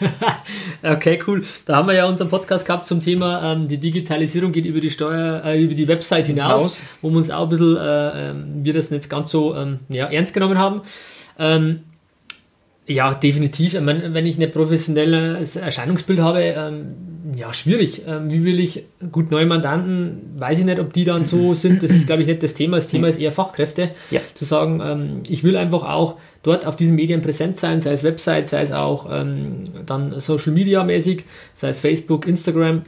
okay, 0.82 1.20
cool. 1.26 1.42
Da 1.64 1.76
haben 1.76 1.88
wir 1.88 1.94
ja 1.94 2.06
unseren 2.06 2.28
Podcast 2.28 2.66
gehabt 2.66 2.86
zum 2.86 3.00
Thema, 3.00 3.52
ähm, 3.52 3.68
die 3.68 3.78
Digitalisierung 3.78 4.52
geht 4.52 4.64
über 4.64 4.80
die 4.80 4.90
Steuer, 4.90 5.42
äh, 5.44 5.62
über 5.62 5.74
die 5.74 5.86
Website 5.86 6.26
hinaus, 6.26 6.62
Haus. 6.62 6.82
wo 7.02 7.10
wir 7.10 7.18
uns 7.18 7.30
auch 7.30 7.44
ein 7.44 7.48
bisschen, 7.50 7.76
äh, 7.76 8.30
ähm, 8.30 8.46
wir 8.62 8.72
das 8.72 8.90
nicht 8.90 9.08
ganz 9.08 9.30
so 9.30 9.54
ähm, 9.54 9.80
ja, 9.88 10.06
ernst 10.06 10.34
genommen 10.34 10.58
haben. 10.58 10.82
Ähm, 11.38 11.80
ja, 12.86 13.12
definitiv. 13.14 13.74
Ich 13.74 13.80
meine, 13.80 14.14
wenn 14.14 14.26
ich 14.26 14.40
ein 14.40 14.50
professionelles 14.50 15.56
Erscheinungsbild 15.56 16.20
habe, 16.20 16.40
ähm, 16.40 16.94
ja, 17.34 17.52
schwierig. 17.52 18.02
Ähm, 18.06 18.30
wie 18.30 18.44
will 18.44 18.60
ich 18.60 18.84
gut 19.10 19.30
neue 19.30 19.46
Mandanten, 19.46 20.20
weiß 20.36 20.60
ich 20.60 20.64
nicht, 20.64 20.78
ob 20.78 20.92
die 20.92 21.04
dann 21.04 21.24
so 21.24 21.54
sind. 21.54 21.82
Das 21.82 21.90
ist, 21.90 22.06
glaube 22.06 22.22
ich, 22.22 22.28
nicht 22.28 22.42
das 22.42 22.54
Thema. 22.54 22.76
Das 22.76 22.88
Thema 22.88 23.08
ist 23.08 23.18
eher 23.18 23.32
Fachkräfte. 23.32 23.90
Ja. 24.10 24.20
Zu 24.34 24.44
sagen, 24.44 24.80
ähm, 24.84 25.22
ich 25.28 25.44
will 25.44 25.56
einfach 25.56 25.82
auch 25.82 26.16
dort 26.42 26.66
auf 26.66 26.76
diesen 26.76 26.96
Medien 26.96 27.20
präsent 27.20 27.58
sein, 27.58 27.80
sei 27.80 27.92
es 27.92 28.04
Website, 28.04 28.48
sei 28.48 28.62
es 28.62 28.72
auch 28.72 29.06
ähm, 29.10 29.62
dann 29.84 30.18
Social 30.20 30.52
Media 30.52 30.84
mäßig, 30.84 31.24
sei 31.54 31.70
es 31.70 31.80
Facebook, 31.80 32.26
Instagram. 32.26 32.82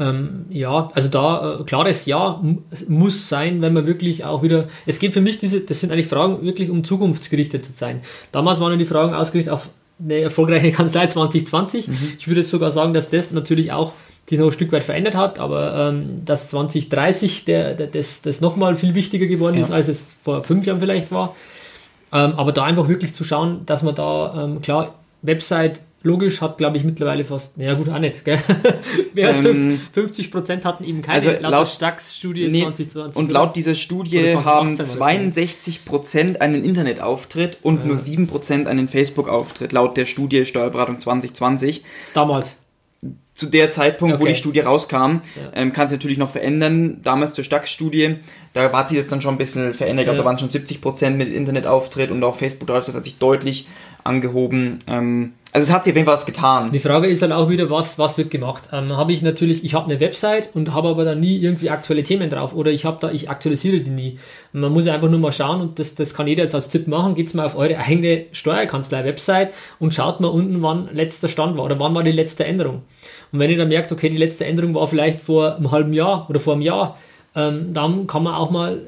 Ähm, 0.00 0.46
ja, 0.48 0.90
also 0.94 1.08
da 1.08 1.60
äh, 1.60 1.64
klares 1.64 2.06
Ja 2.06 2.42
muss 2.88 3.28
sein, 3.28 3.60
wenn 3.60 3.74
man 3.74 3.86
wirklich 3.86 4.24
auch 4.24 4.42
wieder. 4.42 4.68
Es 4.86 4.98
geht 4.98 5.12
für 5.12 5.20
mich 5.20 5.38
diese, 5.38 5.60
das 5.60 5.80
sind 5.80 5.92
eigentlich 5.92 6.06
Fragen 6.06 6.42
wirklich 6.42 6.70
um 6.70 6.84
zukunftsgerichtet 6.84 7.64
zu 7.64 7.72
sein. 7.72 8.00
Damals 8.30 8.60
waren 8.60 8.78
die 8.78 8.86
Fragen 8.86 9.14
ausgerichtet 9.14 9.52
auf 9.52 9.68
eine 10.02 10.20
erfolgreiche 10.20 10.72
Kanzlei 10.72 11.06
2020. 11.06 11.88
Mhm. 11.88 12.12
Ich 12.18 12.28
würde 12.28 12.42
sogar 12.42 12.70
sagen, 12.70 12.94
dass 12.94 13.10
das 13.10 13.30
natürlich 13.30 13.72
auch 13.72 13.92
sich 14.28 14.38
noch 14.38 14.46
ein 14.46 14.52
Stück 14.52 14.72
weit 14.72 14.84
verändert 14.84 15.14
hat, 15.14 15.38
aber 15.38 15.90
ähm, 15.90 16.24
dass 16.24 16.48
2030 16.50 17.44
der, 17.44 17.74
der, 17.74 17.88
das, 17.88 18.22
das 18.22 18.40
nochmal 18.40 18.74
viel 18.76 18.94
wichtiger 18.94 19.26
geworden 19.26 19.56
ja. 19.56 19.62
ist, 19.62 19.70
als 19.70 19.88
es 19.88 20.16
vor 20.22 20.44
fünf 20.44 20.64
Jahren 20.66 20.80
vielleicht 20.80 21.10
war. 21.10 21.34
Ähm, 22.12 22.34
aber 22.36 22.52
da 22.52 22.64
einfach 22.64 22.88
wirklich 22.88 23.14
zu 23.14 23.24
schauen, 23.24 23.62
dass 23.66 23.82
man 23.82 23.94
da, 23.94 24.44
ähm, 24.44 24.60
klar, 24.60 24.94
Website 25.22 25.80
logisch 26.02 26.40
hat, 26.40 26.58
glaube 26.58 26.76
ich, 26.76 26.84
mittlerweile 26.84 27.24
fast, 27.24 27.56
naja 27.56 27.74
gut, 27.74 27.88
auch 27.88 27.98
nicht, 27.98 28.24
gell? 28.24 28.38
Mehr 29.14 29.28
als 29.28 29.44
ähm, 29.44 29.80
50 29.92 30.30
Prozent 30.30 30.64
hatten 30.64 30.84
eben 30.84 31.02
keine, 31.02 31.14
also 31.14 31.30
laut, 31.30 31.52
laut 31.52 31.68
Stax-Studie 31.68 32.48
nee, 32.48 32.62
2020. 32.62 33.16
Und 33.16 33.30
laut 33.30 33.56
dieser 33.56 33.74
Studie 33.74 34.36
haben 34.36 34.76
62 34.76 35.84
Prozent 35.84 36.40
einen 36.40 36.64
Internetauftritt 36.64 37.58
und 37.62 37.80
ja. 37.80 37.86
nur 37.86 37.98
7 37.98 38.26
Prozent 38.26 38.68
einen 38.68 38.88
Facebook-Auftritt, 38.88 39.72
laut 39.72 39.96
der 39.96 40.06
Studie 40.06 40.44
Steuerberatung 40.46 40.98
2020. 40.98 41.82
Damals 42.14 42.54
zu 43.34 43.46
der 43.46 43.70
Zeitpunkt, 43.70 44.14
okay. 44.14 44.22
wo 44.22 44.28
die 44.28 44.34
Studie 44.34 44.60
rauskam, 44.60 44.96
ja. 44.96 45.20
ähm, 45.54 45.72
kann 45.72 45.86
es 45.86 45.92
natürlich 45.92 46.18
noch 46.18 46.30
verändern. 46.30 47.00
Damals 47.02 47.32
zur 47.32 47.44
Stax-Studie, 47.44 48.16
da 48.52 48.72
war 48.72 48.88
sie 48.88 48.96
jetzt 48.96 49.10
dann 49.10 49.20
schon 49.22 49.34
ein 49.34 49.38
bisschen 49.38 49.72
verändert. 49.72 50.04
Ich 50.04 50.06
glaube, 50.06 50.18
da 50.18 50.24
waren 50.24 50.38
schon 50.38 50.50
70% 50.50 51.10
mit 51.10 51.32
Internetauftritt 51.32 52.10
und 52.10 52.22
auch 52.24 52.36
Facebook 52.36 52.68
drauf, 52.68 52.84
das 52.84 52.94
hat 52.94 53.04
sich 53.04 53.18
deutlich 53.18 53.68
angehoben. 54.04 54.78
Ähm, 54.86 55.32
also 55.54 55.68
es 55.68 55.72
hat 55.74 55.84
sich 55.84 55.92
auf 55.92 55.96
jeden 55.96 56.06
Fall 56.06 56.16
was 56.16 56.24
getan. 56.24 56.72
Die 56.72 56.78
Frage 56.78 57.08
ist 57.08 57.20
dann 57.20 57.30
auch 57.30 57.50
wieder, 57.50 57.68
was, 57.68 57.98
was 57.98 58.16
wird 58.16 58.30
gemacht? 58.30 58.70
Ähm, 58.72 58.96
habe 58.96 59.12
ich 59.12 59.20
natürlich, 59.20 59.62
ich 59.62 59.74
habe 59.74 59.84
eine 59.84 60.00
Website 60.00 60.48
und 60.54 60.72
habe 60.72 60.88
aber 60.88 61.04
da 61.04 61.14
nie 61.14 61.36
irgendwie 61.36 61.68
aktuelle 61.68 62.02
Themen 62.02 62.30
drauf 62.30 62.54
oder 62.54 62.70
ich 62.70 62.86
habe 62.86 62.96
da, 63.00 63.10
ich 63.10 63.28
aktualisiere 63.28 63.80
die 63.80 63.90
nie. 63.90 64.18
Man 64.54 64.72
muss 64.72 64.88
einfach 64.88 65.10
nur 65.10 65.20
mal 65.20 65.30
schauen 65.30 65.60
und 65.60 65.78
das, 65.78 65.94
das 65.94 66.14
kann 66.14 66.26
jeder 66.26 66.42
jetzt 66.42 66.54
als 66.54 66.70
Tipp 66.70 66.86
machen. 66.86 67.14
Geht's 67.14 67.34
mal 67.34 67.44
auf 67.44 67.54
eure 67.54 67.76
eigene 67.76 68.24
Steuerkanzlei-Website 68.32 69.50
und 69.78 69.92
schaut 69.92 70.20
mal 70.20 70.28
unten, 70.28 70.62
wann 70.62 70.88
letzter 70.94 71.28
Stand 71.28 71.58
war 71.58 71.64
oder 71.64 71.78
wann 71.78 71.94
war 71.94 72.02
die 72.02 72.12
letzte 72.12 72.46
Änderung. 72.46 72.80
Und 73.30 73.38
wenn 73.38 73.50
ihr 73.50 73.58
dann 73.58 73.68
merkt, 73.68 73.92
okay, 73.92 74.08
die 74.08 74.16
letzte 74.16 74.46
Änderung 74.46 74.74
war 74.74 74.88
vielleicht 74.88 75.20
vor 75.20 75.56
einem 75.56 75.70
halben 75.70 75.92
Jahr 75.92 76.30
oder 76.30 76.40
vor 76.40 76.54
einem 76.54 76.62
Jahr, 76.62 76.96
ähm, 77.36 77.74
dann 77.74 78.06
kann 78.06 78.22
man 78.22 78.34
auch 78.34 78.50
mal 78.50 78.80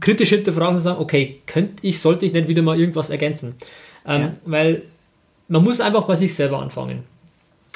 kritisch 0.00 0.30
hinterfragen 0.30 0.74
und 0.74 0.82
sagen, 0.82 1.00
okay, 1.00 1.42
könnte 1.46 1.86
ich, 1.86 2.00
sollte 2.00 2.26
ich 2.26 2.32
nicht 2.32 2.48
wieder 2.48 2.62
mal 2.62 2.78
irgendwas 2.78 3.08
ergänzen? 3.08 3.54
Ähm, 4.04 4.20
ja. 4.20 4.32
Weil 4.44 4.82
man 5.48 5.64
muss 5.64 5.80
einfach 5.80 6.04
bei 6.04 6.16
sich 6.16 6.34
selber 6.34 6.60
anfangen. 6.60 7.04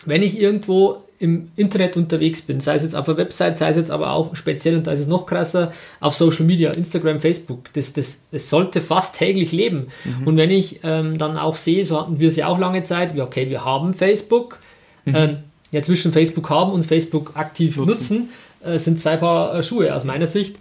Wenn 0.04 0.22
ich 0.22 0.40
irgendwo 0.40 1.02
im 1.18 1.52
Internet 1.54 1.96
unterwegs 1.96 2.42
bin, 2.42 2.58
sei 2.58 2.74
es 2.74 2.82
jetzt 2.82 2.96
auf 2.96 3.06
der 3.06 3.16
Website, 3.16 3.56
sei 3.56 3.68
es 3.68 3.76
jetzt 3.76 3.92
aber 3.92 4.10
auch 4.10 4.34
speziell, 4.34 4.76
und 4.76 4.88
da 4.88 4.92
ist 4.92 5.00
es 5.00 5.06
noch 5.06 5.24
krasser, 5.24 5.72
auf 6.00 6.14
Social 6.14 6.44
Media, 6.44 6.72
Instagram, 6.72 7.20
Facebook, 7.20 7.72
das, 7.74 7.92
das, 7.92 8.18
das 8.32 8.50
sollte 8.50 8.80
fast 8.80 9.16
täglich 9.16 9.52
leben. 9.52 9.86
Mhm. 10.04 10.26
Und 10.26 10.36
wenn 10.36 10.50
ich 10.50 10.80
ähm, 10.82 11.18
dann 11.18 11.38
auch 11.38 11.54
sehe, 11.54 11.84
so 11.84 12.00
hatten 12.00 12.18
wir 12.18 12.28
es 12.28 12.36
ja 12.36 12.48
auch 12.48 12.58
lange 12.58 12.82
Zeit, 12.82 13.14
wie 13.14 13.20
okay, 13.20 13.48
wir 13.48 13.64
haben 13.64 13.94
Facebook, 13.94 14.58
mhm. 15.04 15.14
ähm, 15.14 15.36
ja 15.70 15.82
zwischen 15.82 16.12
Facebook 16.12 16.50
haben 16.50 16.72
und 16.72 16.84
Facebook 16.84 17.36
aktiv 17.36 17.76
nutzen, 17.76 17.92
nutzen 17.92 18.28
äh, 18.64 18.78
sind 18.78 18.98
zwei 18.98 19.16
Paar 19.16 19.54
äh, 19.54 19.62
Schuhe 19.62 19.94
aus 19.94 20.04
meiner 20.04 20.26
Sicht. 20.26 20.56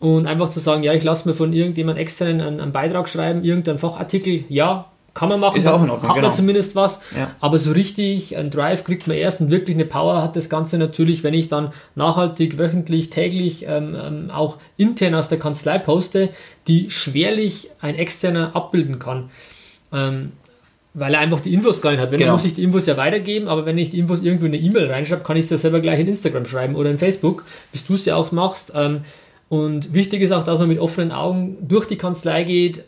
Und 0.00 0.26
einfach 0.26 0.48
zu 0.48 0.60
sagen, 0.60 0.82
ja, 0.82 0.94
ich 0.94 1.04
lasse 1.04 1.28
mir 1.28 1.34
von 1.34 1.52
irgendjemand 1.52 1.98
externen 1.98 2.40
einen, 2.40 2.60
einen 2.60 2.72
Beitrag 2.72 3.08
schreiben, 3.08 3.44
irgendein 3.44 3.78
Fachartikel, 3.78 4.44
ja, 4.48 4.86
kann 5.14 5.28
man 5.28 5.40
machen. 5.40 5.56
Ist 5.56 5.66
auch 5.66 5.82
in 5.82 5.90
Ordnung, 5.90 6.08
hat 6.08 6.16
genau. 6.16 6.28
man 6.28 6.36
zumindest 6.36 6.74
was. 6.76 7.00
Ja. 7.16 7.30
Aber 7.40 7.58
so 7.58 7.72
richtig 7.72 8.36
ein 8.36 8.50
Drive 8.50 8.84
kriegt 8.84 9.06
man 9.06 9.16
erst 9.16 9.40
und 9.40 9.50
wirklich 9.50 9.76
eine 9.76 9.84
Power 9.84 10.22
hat 10.22 10.36
das 10.36 10.48
Ganze 10.48 10.78
natürlich, 10.78 11.24
wenn 11.24 11.34
ich 11.34 11.48
dann 11.48 11.72
nachhaltig, 11.94 12.58
wöchentlich, 12.58 13.10
täglich 13.10 13.66
ähm, 13.66 13.96
ähm, 14.00 14.30
auch 14.30 14.58
intern 14.76 15.14
aus 15.14 15.28
der 15.28 15.38
Kanzlei 15.38 15.78
poste, 15.78 16.30
die 16.66 16.90
schwerlich 16.90 17.70
ein 17.80 17.96
externer 17.96 18.54
abbilden 18.54 18.98
kann. 18.98 19.30
Ähm, 19.92 20.32
weil 20.92 21.14
er 21.14 21.20
einfach 21.20 21.40
die 21.40 21.54
Infos 21.54 21.80
gar 21.80 21.92
nicht 21.92 22.00
hat. 22.00 22.10
Wenn 22.10 22.18
genau. 22.18 22.32
muss 22.32 22.44
ich 22.44 22.54
die 22.54 22.64
Infos 22.64 22.86
ja 22.86 22.96
weitergeben, 22.96 23.48
aber 23.48 23.64
wenn 23.64 23.78
ich 23.78 23.90
die 23.90 23.98
Infos 23.98 24.22
irgendwo 24.22 24.46
in 24.46 24.54
eine 24.54 24.62
E-Mail 24.62 24.90
reinschreibe, 24.90 25.22
kann 25.22 25.36
ich 25.36 25.44
es 25.44 25.50
ja 25.50 25.58
selber 25.58 25.80
gleich 25.80 26.00
in 26.00 26.08
Instagram 26.08 26.44
schreiben 26.44 26.74
oder 26.74 26.90
in 26.90 26.98
Facebook, 26.98 27.44
bis 27.70 27.86
du 27.86 27.94
es 27.94 28.04
ja 28.04 28.16
auch 28.16 28.32
machst. 28.32 28.72
Ähm, 28.74 29.02
und 29.48 29.94
wichtig 29.94 30.22
ist 30.22 30.32
auch, 30.32 30.44
dass 30.44 30.58
man 30.58 30.68
mit 30.68 30.78
offenen 30.78 31.12
Augen 31.12 31.56
durch 31.60 31.86
die 31.86 31.96
Kanzlei 31.96 32.44
geht. 32.44 32.84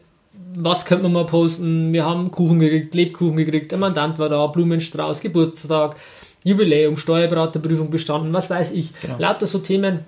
Was 0.55 0.85
könnte 0.85 1.05
man 1.05 1.13
mal 1.13 1.27
posten? 1.27 1.93
Wir 1.93 2.05
haben 2.05 2.31
Kuchen 2.31 2.59
gekriegt, 2.59 2.95
Lebkuchen 2.95 3.37
gekriegt, 3.37 3.73
der 3.73 3.79
Mandant 3.79 4.19
war 4.19 4.29
da, 4.29 4.47
Blumenstrauß, 4.47 5.21
Geburtstag, 5.21 5.97
Jubiläum, 6.45 6.97
Steuerberaterprüfung 6.97 7.91
bestanden, 7.91 8.33
was 8.33 8.51
weiß 8.51 8.73
ich. 8.73 8.93
Genau. 9.01 9.17
Lauter 9.19 9.47
so 9.47 9.59
Themen. 9.59 10.01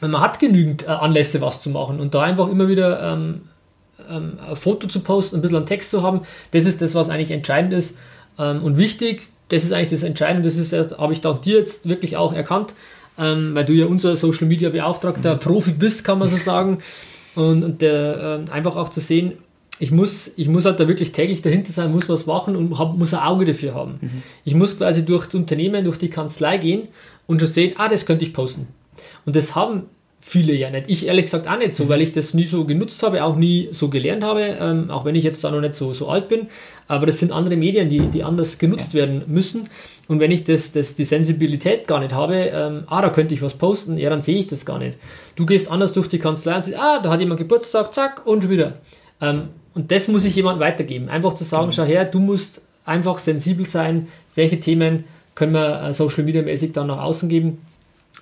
Man 0.00 0.20
hat 0.20 0.40
genügend 0.40 0.84
äh, 0.84 0.86
Anlässe, 0.86 1.40
was 1.40 1.62
zu 1.62 1.70
machen 1.70 2.00
und 2.00 2.14
da 2.14 2.22
einfach 2.22 2.48
immer 2.48 2.68
wieder 2.68 3.12
ähm, 3.12 3.42
ähm, 4.10 4.38
ein 4.48 4.56
Foto 4.56 4.88
zu 4.88 5.00
posten, 5.00 5.36
ein 5.36 5.42
bisschen 5.42 5.58
einen 5.58 5.66
Text 5.66 5.90
zu 5.90 6.02
haben, 6.02 6.22
das 6.50 6.66
ist 6.66 6.82
das, 6.82 6.94
was 6.94 7.08
eigentlich 7.08 7.30
entscheidend 7.30 7.72
ist 7.72 7.94
ähm, 8.38 8.62
und 8.64 8.78
wichtig. 8.78 9.28
Das 9.48 9.64
ist 9.64 9.72
eigentlich 9.72 9.90
das 9.90 10.02
Entscheidende, 10.02 10.48
das 10.48 10.56
ist, 10.56 10.72
habe 10.72 11.12
ich 11.12 11.20
dank 11.20 11.42
dir 11.42 11.58
jetzt 11.58 11.86
wirklich 11.86 12.16
auch 12.16 12.32
erkannt, 12.32 12.74
ähm, 13.18 13.54
weil 13.54 13.64
du 13.64 13.74
ja 13.74 13.86
unser 13.86 14.16
Social 14.16 14.46
Media 14.46 14.70
Beauftragter, 14.70 15.34
mhm. 15.34 15.38
Profi 15.40 15.72
bist, 15.72 16.04
kann 16.04 16.18
man 16.18 16.28
so 16.28 16.36
sagen. 16.36 16.78
Und, 17.34 17.62
und 17.62 17.82
der, 17.82 18.44
äh, 18.48 18.50
einfach 18.50 18.76
auch 18.76 18.88
zu 18.88 19.00
sehen, 19.00 19.34
ich 19.78 19.90
muss, 19.90 20.30
ich 20.36 20.48
muss 20.48 20.64
halt 20.64 20.78
da 20.78 20.86
wirklich 20.86 21.12
täglich 21.12 21.42
dahinter 21.42 21.72
sein, 21.72 21.92
muss 21.92 22.08
was 22.08 22.26
machen 22.26 22.56
und 22.56 22.78
hab, 22.78 22.96
muss 22.96 23.14
ein 23.14 23.20
Auge 23.20 23.44
dafür 23.44 23.74
haben. 23.74 23.98
Mhm. 24.00 24.22
Ich 24.44 24.54
muss 24.54 24.78
quasi 24.78 25.04
durch 25.04 25.26
das 25.26 25.34
Unternehmen, 25.34 25.84
durch 25.84 25.98
die 25.98 26.10
Kanzlei 26.10 26.58
gehen 26.58 26.88
und 27.26 27.40
schon 27.40 27.48
sehen, 27.48 27.72
ah, 27.76 27.88
das 27.88 28.06
könnte 28.06 28.24
ich 28.24 28.32
posten. 28.32 28.68
Und 29.24 29.34
das 29.34 29.54
haben 29.54 29.84
viele 30.20 30.54
ja 30.54 30.70
nicht. 30.70 30.88
Ich 30.88 31.06
ehrlich 31.06 31.24
gesagt 31.24 31.48
auch 31.48 31.58
nicht 31.58 31.74
so, 31.74 31.84
mhm. 31.84 31.88
weil 31.88 32.00
ich 32.00 32.12
das 32.12 32.32
nie 32.32 32.44
so 32.44 32.64
genutzt 32.64 33.02
habe, 33.02 33.24
auch 33.24 33.34
nie 33.34 33.70
so 33.72 33.88
gelernt 33.88 34.22
habe, 34.22 34.56
ähm, 34.60 34.88
auch 34.88 35.04
wenn 35.04 35.16
ich 35.16 35.24
jetzt 35.24 35.42
da 35.42 35.50
noch 35.50 35.60
nicht 35.60 35.74
so, 35.74 35.92
so 35.92 36.08
alt 36.08 36.28
bin. 36.28 36.46
Aber 36.86 37.06
das 37.06 37.18
sind 37.18 37.32
andere 37.32 37.56
Medien, 37.56 37.88
die, 37.88 38.06
die 38.06 38.22
anders 38.22 38.58
genutzt 38.58 38.92
ja. 38.92 39.00
werden 39.00 39.24
müssen. 39.26 39.68
Und 40.06 40.20
wenn 40.20 40.30
ich 40.30 40.44
das, 40.44 40.70
das, 40.70 40.94
die 40.94 41.04
Sensibilität 41.04 41.88
gar 41.88 41.98
nicht 41.98 42.12
habe, 42.12 42.34
ähm, 42.34 42.84
ah, 42.86 43.02
da 43.02 43.10
könnte 43.10 43.34
ich 43.34 43.42
was 43.42 43.54
posten, 43.54 43.98
ja, 43.98 44.10
dann 44.10 44.22
sehe 44.22 44.38
ich 44.38 44.46
das 44.46 44.64
gar 44.64 44.78
nicht. 44.78 44.96
Du 45.34 45.44
gehst 45.44 45.68
anders 45.68 45.92
durch 45.92 46.08
die 46.08 46.20
Kanzlei 46.20 46.54
und 46.54 46.64
siehst, 46.64 46.78
ah, 46.78 47.00
da 47.00 47.10
hat 47.10 47.20
jemand 47.20 47.40
Geburtstag, 47.40 47.92
zack, 47.92 48.24
und 48.24 48.42
schon 48.42 48.50
wieder. 48.50 48.74
Ähm, 49.20 49.48
und 49.74 49.90
das 49.90 50.08
muss 50.08 50.24
ich 50.24 50.34
jemandem 50.36 50.60
weitergeben. 50.60 51.08
Einfach 51.08 51.34
zu 51.34 51.44
sagen, 51.44 51.72
schau 51.72 51.84
her, 51.84 52.04
du 52.04 52.20
musst 52.20 52.62
einfach 52.84 53.18
sensibel 53.18 53.66
sein, 53.66 54.08
welche 54.34 54.60
Themen 54.60 55.04
können 55.34 55.54
wir 55.54 55.82
äh, 55.82 55.92
Social 55.92 56.24
Media 56.24 56.42
mäßig 56.42 56.72
dann 56.72 56.88
nach 56.88 56.98
außen 56.98 57.28
geben 57.28 57.58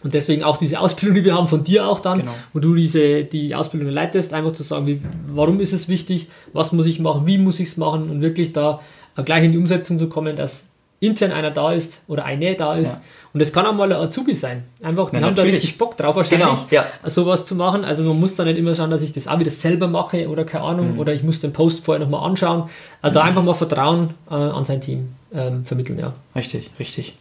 und 0.02 0.14
deswegen 0.14 0.44
auch 0.44 0.56
diese 0.56 0.80
Ausbildung, 0.80 1.16
die 1.16 1.24
wir 1.24 1.34
haben 1.34 1.48
von 1.48 1.64
dir 1.64 1.86
auch 1.86 2.00
dann, 2.00 2.20
genau. 2.20 2.32
wo 2.52 2.58
du 2.58 2.74
diese, 2.74 3.24
die 3.24 3.54
Ausbildung 3.54 3.90
leitest, 3.90 4.32
einfach 4.32 4.52
zu 4.52 4.62
sagen, 4.62 4.86
wie, 4.86 5.00
warum 5.28 5.60
ist 5.60 5.72
es 5.72 5.88
wichtig, 5.88 6.28
was 6.52 6.72
muss 6.72 6.86
ich 6.86 7.00
machen, 7.00 7.26
wie 7.26 7.38
muss 7.38 7.60
ich 7.60 7.68
es 7.68 7.76
machen 7.76 8.08
und 8.08 8.22
wirklich 8.22 8.52
da 8.52 8.80
gleich 9.24 9.44
in 9.44 9.52
die 9.52 9.58
Umsetzung 9.58 9.98
zu 9.98 10.08
kommen, 10.08 10.36
dass 10.36 10.64
intern 11.00 11.32
einer 11.32 11.50
da 11.50 11.72
ist 11.72 12.00
oder 12.06 12.24
eine 12.24 12.54
da 12.54 12.76
ist. 12.76 12.94
Ja. 12.94 13.00
Und 13.32 13.40
es 13.40 13.52
kann 13.52 13.64
auch 13.64 13.72
mal 13.72 13.92
ein 13.92 14.00
Azubi 14.00 14.34
sein. 14.34 14.64
Einfach, 14.82 15.10
die 15.10 15.16
ja, 15.16 15.22
haben 15.22 15.30
natürlich. 15.30 15.52
da 15.52 15.56
richtig 15.56 15.78
Bock 15.78 15.96
drauf 15.96 16.16
wahrscheinlich, 16.16 16.48
genau, 16.48 16.66
ja. 16.70 16.86
sowas 17.04 17.46
zu 17.46 17.54
machen. 17.54 17.84
Also 17.84 18.02
man 18.02 18.18
muss 18.18 18.34
da 18.34 18.44
nicht 18.44 18.58
immer 18.58 18.74
schauen, 18.74 18.90
dass 18.90 19.02
ich 19.02 19.12
das 19.12 19.28
auch 19.28 19.38
wieder 19.38 19.50
selber 19.50 19.88
mache 19.88 20.28
oder 20.28 20.44
keine 20.44 20.64
Ahnung, 20.64 20.94
mhm. 20.94 20.98
oder 20.98 21.14
ich 21.14 21.22
muss 21.22 21.40
den 21.40 21.52
Post 21.52 21.84
vorher 21.84 22.04
nochmal 22.04 22.28
anschauen. 22.28 22.68
Also 23.02 23.12
mhm. 23.12 23.14
da 23.14 23.28
einfach 23.28 23.42
mal 23.42 23.54
Vertrauen 23.54 24.14
äh, 24.30 24.34
an 24.34 24.64
sein 24.64 24.80
Team 24.80 25.14
ähm, 25.32 25.64
vermitteln, 25.64 25.98
ja. 25.98 26.12
Richtig, 26.34 26.70
richtig. 26.78 27.14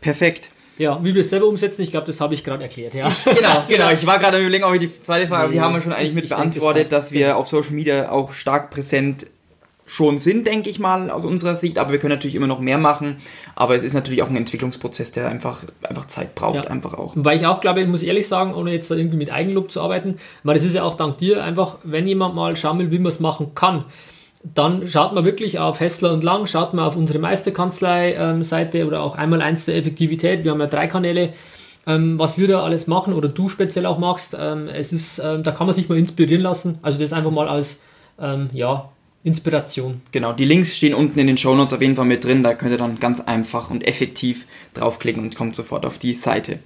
Perfekt. 0.00 0.50
Ja, 0.78 1.02
wie 1.02 1.14
wir 1.14 1.20
es 1.20 1.30
selber 1.30 1.46
umsetzen, 1.46 1.82
ich 1.82 1.90
glaube, 1.90 2.06
das 2.06 2.20
habe 2.20 2.34
ich 2.34 2.44
gerade 2.44 2.62
erklärt. 2.62 2.94
Ja. 2.94 3.10
genau, 3.24 3.62
genau. 3.68 3.90
Ich 3.92 4.06
war 4.06 4.18
gerade 4.18 4.38
überlegen, 4.40 4.64
ob 4.64 4.74
ich 4.74 4.80
die 4.80 4.92
zweite 4.92 5.26
Frage, 5.26 5.44
aber 5.44 5.52
die 5.52 5.60
haben 5.60 5.74
wir 5.74 5.80
schon 5.80 5.92
eigentlich 5.92 6.10
ich, 6.10 6.14
mit 6.14 6.24
ich 6.24 6.30
beantwortet, 6.30 6.82
denke, 6.82 6.90
das 6.90 7.04
dass 7.04 7.12
wir 7.12 7.36
auf 7.36 7.46
Social 7.48 7.72
Media 7.72 8.10
auch 8.10 8.32
stark 8.32 8.70
präsent 8.70 9.26
schon 9.84 10.18
sind, 10.18 10.46
denke 10.46 10.70
ich 10.70 10.78
mal, 10.78 11.10
aus 11.10 11.24
unserer 11.24 11.56
Sicht, 11.56 11.78
aber 11.78 11.92
wir 11.92 11.98
können 11.98 12.14
natürlich 12.14 12.36
immer 12.36 12.46
noch 12.46 12.60
mehr 12.60 12.78
machen. 12.78 13.16
Aber 13.54 13.74
es 13.74 13.84
ist 13.84 13.94
natürlich 13.94 14.22
auch 14.22 14.30
ein 14.30 14.36
Entwicklungsprozess, 14.36 15.12
der 15.12 15.28
einfach, 15.28 15.64
einfach 15.82 16.06
Zeit 16.06 16.34
braucht, 16.34 16.64
ja. 16.64 16.70
einfach 16.70 16.94
auch. 16.94 17.12
Weil 17.16 17.38
ich 17.38 17.46
auch 17.46 17.60
glaube, 17.60 17.80
ich 17.80 17.88
muss 17.88 18.02
ehrlich 18.02 18.28
sagen, 18.28 18.54
ohne 18.54 18.72
jetzt 18.72 18.90
da 18.90 18.94
irgendwie 18.94 19.16
mit 19.16 19.32
Eigenlob 19.32 19.70
zu 19.70 19.80
arbeiten, 19.80 20.16
weil 20.44 20.54
das 20.54 20.64
ist 20.64 20.74
ja 20.74 20.84
auch 20.84 20.94
dank 20.94 21.18
dir 21.18 21.44
einfach, 21.44 21.78
wenn 21.82 22.06
jemand 22.06 22.34
mal 22.34 22.56
schauen 22.56 22.78
will, 22.78 22.90
wie 22.90 22.98
man 22.98 23.12
es 23.12 23.20
machen 23.20 23.54
kann, 23.54 23.84
dann 24.42 24.88
schaut 24.88 25.12
man 25.12 25.24
wirklich 25.24 25.58
auf 25.58 25.80
Hessler 25.80 26.12
und 26.12 26.24
Lang, 26.24 26.46
schaut 26.46 26.74
man 26.74 26.84
auf 26.84 26.96
unsere 26.96 27.18
Meisterkanzlei-Seite 27.18 28.78
ähm, 28.78 28.88
oder 28.88 29.02
auch 29.02 29.16
einmal 29.16 29.40
eins 29.40 29.64
der 29.66 29.76
Effektivität. 29.76 30.44
Wir 30.44 30.50
haben 30.50 30.60
ja 30.60 30.66
drei 30.66 30.88
Kanäle, 30.88 31.32
ähm, 31.86 32.18
was 32.18 32.38
wir 32.38 32.48
da 32.48 32.62
alles 32.62 32.86
machen 32.86 33.14
oder 33.14 33.28
du 33.28 33.48
speziell 33.48 33.86
auch 33.86 33.98
machst. 33.98 34.36
Ähm, 34.38 34.68
es 34.68 34.92
ist, 34.92 35.20
ähm, 35.20 35.42
da 35.44 35.52
kann 35.52 35.66
man 35.66 35.74
sich 35.74 35.88
mal 35.88 35.98
inspirieren 35.98 36.42
lassen. 36.42 36.78
Also 36.82 36.98
das 36.98 37.12
einfach 37.12 37.30
mal 37.30 37.48
als 37.48 37.78
ähm, 38.20 38.50
ja, 38.52 38.90
Inspiration. 39.24 40.02
Genau, 40.10 40.32
die 40.32 40.44
Links 40.44 40.76
stehen 40.76 40.94
unten 40.94 41.18
in 41.18 41.28
den 41.28 41.36
Show 41.36 41.54
Notes 41.54 41.72
auf 41.72 41.80
jeden 41.80 41.94
Fall 41.94 42.06
mit 42.06 42.24
drin. 42.24 42.42
Da 42.42 42.54
könnt 42.54 42.72
ihr 42.72 42.78
dann 42.78 42.98
ganz 42.98 43.20
einfach 43.20 43.70
und 43.70 43.86
effektiv 43.86 44.46
draufklicken 44.74 45.22
und 45.22 45.36
kommt 45.36 45.54
sofort 45.54 45.86
auf 45.86 45.98
die 45.98 46.14
Seite. 46.14 46.58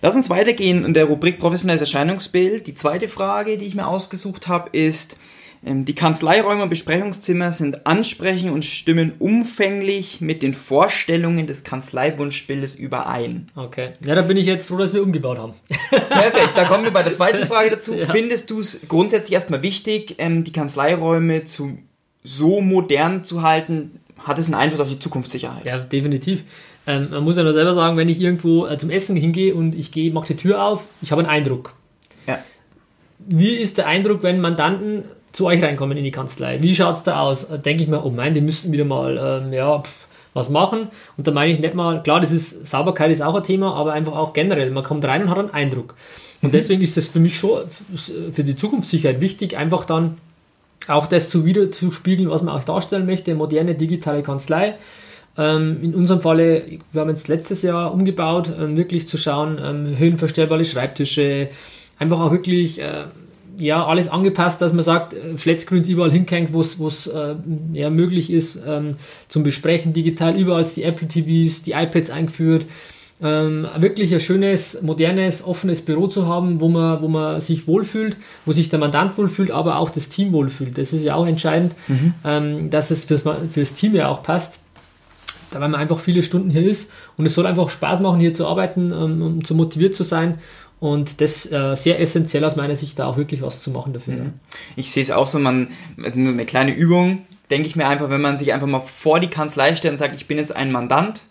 Lass 0.00 0.14
uns 0.14 0.30
weitergehen 0.30 0.84
in 0.84 0.94
der 0.94 1.06
Rubrik 1.06 1.38
professionelles 1.38 1.80
Erscheinungsbild. 1.80 2.66
Die 2.66 2.74
zweite 2.74 3.08
Frage, 3.08 3.58
die 3.58 3.66
ich 3.66 3.74
mir 3.74 3.86
ausgesucht 3.86 4.48
habe, 4.48 4.70
ist, 4.76 5.16
die 5.62 5.94
Kanzleiräume 5.94 6.62
und 6.62 6.68
Besprechungszimmer 6.68 7.52
sind 7.52 7.86
ansprechend 7.86 8.52
und 8.52 8.64
stimmen 8.64 9.12
umfänglich 9.18 10.20
mit 10.20 10.42
den 10.42 10.54
Vorstellungen 10.54 11.46
des 11.46 11.64
Kanzleiwunschbildes 11.64 12.76
überein. 12.76 13.50
Okay. 13.56 13.90
Ja, 14.04 14.14
da 14.14 14.22
bin 14.22 14.36
ich 14.36 14.46
jetzt 14.46 14.68
froh, 14.68 14.76
dass 14.76 14.94
wir 14.94 15.02
umgebaut 15.02 15.38
haben. 15.38 15.54
Perfekt, 15.90 16.52
da 16.54 16.64
kommen 16.64 16.84
wir 16.84 16.92
bei 16.92 17.02
der 17.02 17.14
zweiten 17.14 17.46
Frage 17.48 17.70
dazu. 17.70 17.94
Ja. 17.94 18.06
Findest 18.06 18.50
du 18.50 18.60
es 18.60 18.82
grundsätzlich 18.86 19.32
erstmal 19.32 19.62
wichtig, 19.62 20.14
ähm, 20.18 20.44
die 20.44 20.52
Kanzleiräume 20.52 21.42
zu 21.42 21.78
so 22.22 22.60
modern 22.60 23.24
zu 23.24 23.42
halten? 23.42 24.00
Hat 24.18 24.38
es 24.38 24.46
einen 24.46 24.54
Einfluss 24.54 24.80
auf 24.80 24.88
die 24.88 24.98
Zukunftssicherheit? 24.98 25.64
Ja, 25.64 25.78
definitiv. 25.78 26.44
Ähm, 26.86 27.08
man 27.10 27.24
muss 27.24 27.36
ja 27.36 27.42
nur 27.42 27.52
selber 27.52 27.74
sagen, 27.74 27.96
wenn 27.96 28.08
ich 28.08 28.20
irgendwo 28.20 28.66
äh, 28.66 28.78
zum 28.78 28.90
Essen 28.90 29.16
hingehe 29.16 29.54
und 29.54 29.74
ich 29.74 29.90
gehe, 29.90 30.12
mache 30.12 30.28
die 30.28 30.36
Tür 30.36 30.62
auf, 30.62 30.84
ich 31.02 31.10
habe 31.10 31.20
einen 31.22 31.30
Eindruck. 31.30 31.74
Ja. 32.26 32.38
Wie 33.18 33.56
ist 33.56 33.78
der 33.78 33.86
Eindruck, 33.86 34.22
wenn 34.22 34.40
Mandanten 34.40 35.04
zu 35.32 35.46
euch 35.46 35.62
reinkommen 35.62 35.96
in 35.96 36.04
die 36.04 36.10
Kanzlei. 36.10 36.62
Wie 36.62 36.74
schaut 36.74 36.96
es 36.96 37.02
da 37.02 37.20
aus? 37.20 37.46
Denke 37.64 37.82
ich 37.82 37.88
mir, 37.88 38.04
oh 38.04 38.10
mein, 38.10 38.34
die 38.34 38.40
müssten 38.40 38.72
wieder 38.72 38.84
mal, 38.84 39.42
ähm, 39.44 39.52
ja, 39.52 39.80
pff, 39.80 40.08
was 40.34 40.48
machen. 40.48 40.88
Und 41.16 41.26
da 41.26 41.32
meine 41.32 41.52
ich 41.52 41.58
nicht 41.58 41.74
mal, 41.74 42.02
klar, 42.02 42.20
das 42.20 42.32
ist, 42.32 42.66
Sauberkeit 42.66 43.10
ist 43.10 43.22
auch 43.22 43.34
ein 43.34 43.42
Thema, 43.42 43.74
aber 43.74 43.92
einfach 43.92 44.16
auch 44.16 44.32
generell. 44.32 44.70
Man 44.70 44.84
kommt 44.84 45.04
rein 45.04 45.22
und 45.22 45.30
hat 45.30 45.38
einen 45.38 45.50
Eindruck. 45.50 45.94
Und 46.42 46.48
mhm. 46.48 46.52
deswegen 46.52 46.82
ist 46.82 46.96
das 46.96 47.08
für 47.08 47.20
mich 47.20 47.38
schon 47.38 47.62
für 48.32 48.44
die 48.44 48.56
Zukunftssicherheit 48.56 49.20
wichtig, 49.20 49.56
einfach 49.56 49.84
dann 49.84 50.18
auch 50.86 51.06
das 51.06 51.28
zu 51.28 51.44
wieder 51.44 51.70
zu 51.70 51.92
spiegeln, 51.92 52.30
was 52.30 52.42
man 52.42 52.54
auch 52.54 52.64
darstellen 52.64 53.06
möchte, 53.06 53.34
moderne 53.34 53.74
digitale 53.74 54.22
Kanzlei. 54.22 54.76
Ähm, 55.36 55.78
in 55.82 55.94
unserem 55.94 56.20
Falle, 56.20 56.62
wir 56.92 57.00
haben 57.00 57.10
jetzt 57.10 57.28
letztes 57.28 57.62
Jahr 57.62 57.92
umgebaut, 57.92 58.50
ähm, 58.58 58.76
wirklich 58.76 59.06
zu 59.06 59.18
schauen, 59.18 59.58
ähm, 59.62 59.98
höhenverstellbare 59.98 60.64
Schreibtische, 60.64 61.48
einfach 61.98 62.20
auch 62.20 62.32
wirklich 62.32 62.80
äh, 62.80 63.04
ja, 63.58 63.84
alles 63.84 64.08
angepasst, 64.08 64.62
dass 64.62 64.72
man 64.72 64.84
sagt, 64.84 65.14
äh, 65.14 65.36
Flatscreens 65.36 65.88
überall 65.88 66.10
hinhängt, 66.10 66.52
wo 66.52 66.60
es 66.60 67.06
äh, 67.06 67.34
ja, 67.72 67.90
möglich 67.90 68.32
ist 68.32 68.58
ähm, 68.66 68.92
zum 69.28 69.42
Besprechen 69.42 69.92
digital, 69.92 70.36
überall 70.36 70.64
die 70.64 70.84
Apple 70.84 71.08
TVs, 71.08 71.62
die 71.62 71.72
iPads 71.72 72.10
eingeführt. 72.10 72.66
Ähm, 73.20 73.66
wirklich 73.78 74.14
ein 74.14 74.20
schönes, 74.20 74.80
modernes, 74.80 75.44
offenes 75.44 75.80
Büro 75.80 76.06
zu 76.06 76.26
haben, 76.26 76.60
wo 76.60 76.68
man, 76.68 77.02
wo 77.02 77.08
man 77.08 77.40
sich 77.40 77.66
wohlfühlt, 77.66 78.16
wo 78.46 78.52
sich 78.52 78.68
der 78.68 78.78
Mandant 78.78 79.18
wohlfühlt, 79.18 79.50
aber 79.50 79.78
auch 79.78 79.90
das 79.90 80.08
Team 80.08 80.32
wohlfühlt. 80.32 80.78
Das 80.78 80.92
ist 80.92 81.04
ja 81.04 81.16
auch 81.16 81.26
entscheidend, 81.26 81.74
mhm. 81.88 82.14
ähm, 82.24 82.70
dass 82.70 82.92
es 82.92 83.04
fürs, 83.04 83.22
fürs 83.52 83.74
Team 83.74 83.96
ja 83.96 84.08
auch 84.08 84.22
passt 84.22 84.60
weil 85.50 85.60
man 85.62 85.74
einfach 85.74 85.98
viele 85.98 86.22
Stunden 86.22 86.50
hier 86.50 86.68
ist 86.68 86.90
und 87.16 87.24
es 87.24 87.34
soll 87.34 87.46
einfach 87.46 87.70
Spaß 87.70 88.00
machen, 88.00 88.20
hier 88.20 88.34
zu 88.34 88.46
arbeiten, 88.46 88.92
ähm, 88.92 89.22
um 89.22 89.44
zu 89.44 89.54
motiviert 89.54 89.94
zu 89.94 90.02
sein 90.02 90.38
und 90.80 91.20
das 91.20 91.50
äh, 91.50 91.74
sehr 91.74 92.00
essentiell 92.00 92.44
aus 92.44 92.56
meiner 92.56 92.76
Sicht, 92.76 92.98
da 92.98 93.06
auch 93.06 93.16
wirklich 93.16 93.42
was 93.42 93.62
zu 93.62 93.70
machen 93.70 93.92
dafür. 93.92 94.14
Mhm. 94.14 94.32
Ich 94.76 94.90
sehe 94.90 95.02
es 95.02 95.10
auch 95.10 95.26
so, 95.26 95.38
man, 95.38 95.68
es 95.98 96.08
ist 96.08 96.16
nur 96.16 96.32
eine 96.32 96.46
kleine 96.46 96.72
Übung, 96.72 97.26
denke 97.50 97.68
ich 97.68 97.76
mir 97.76 97.88
einfach, 97.88 98.10
wenn 98.10 98.20
man 98.20 98.38
sich 98.38 98.52
einfach 98.52 98.66
mal 98.66 98.80
vor 98.80 99.20
die 99.20 99.28
Kanzlei 99.28 99.74
stellt 99.74 99.92
und 99.92 99.98
sagt, 99.98 100.14
ich 100.14 100.26
bin 100.26 100.38
jetzt 100.38 100.54
ein 100.54 100.70
Mandant 100.70 101.22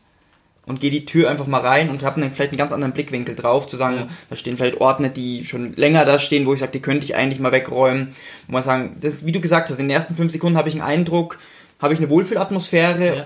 und 0.65 0.81
gehe 0.81 0.91
die 0.91 1.05
Tür 1.05 1.29
einfach 1.29 1.47
mal 1.47 1.61
rein 1.61 1.89
und 1.89 2.03
habe 2.03 2.21
vielleicht 2.33 2.51
einen 2.51 2.57
ganz 2.57 2.73
anderen 2.73 2.91
Blickwinkel 2.91 3.35
drauf, 3.35 3.67
zu 3.67 3.77
sagen, 3.77 3.95
ja. 3.95 4.07
da 4.29 4.35
stehen 4.35 4.57
vielleicht 4.57 4.81
Ordner, 4.81 5.07
die 5.07 5.45
schon 5.45 5.73
länger 5.75 6.03
da 6.03 6.19
stehen, 6.19 6.45
wo 6.45 6.53
ich 6.53 6.59
sage, 6.59 6.73
die 6.73 6.81
könnte 6.81 7.05
ich 7.05 7.15
eigentlich 7.15 7.39
mal 7.39 7.53
wegräumen. 7.53 8.09
Wo 8.47 8.53
man 8.53 8.63
sagen, 8.63 8.97
das, 8.99 9.25
wie 9.25 9.31
du 9.31 9.39
gesagt 9.39 9.69
hast, 9.69 9.79
in 9.79 9.87
den 9.87 9.95
ersten 9.95 10.13
fünf 10.13 10.31
Sekunden 10.31 10.57
habe 10.57 10.67
ich 10.67 10.75
einen 10.75 10.83
Eindruck, 10.83 11.39
habe 11.79 11.93
ich 11.93 11.99
eine 11.99 12.09
Wohlfühlatmosphäre 12.09 13.15
ja. 13.15 13.25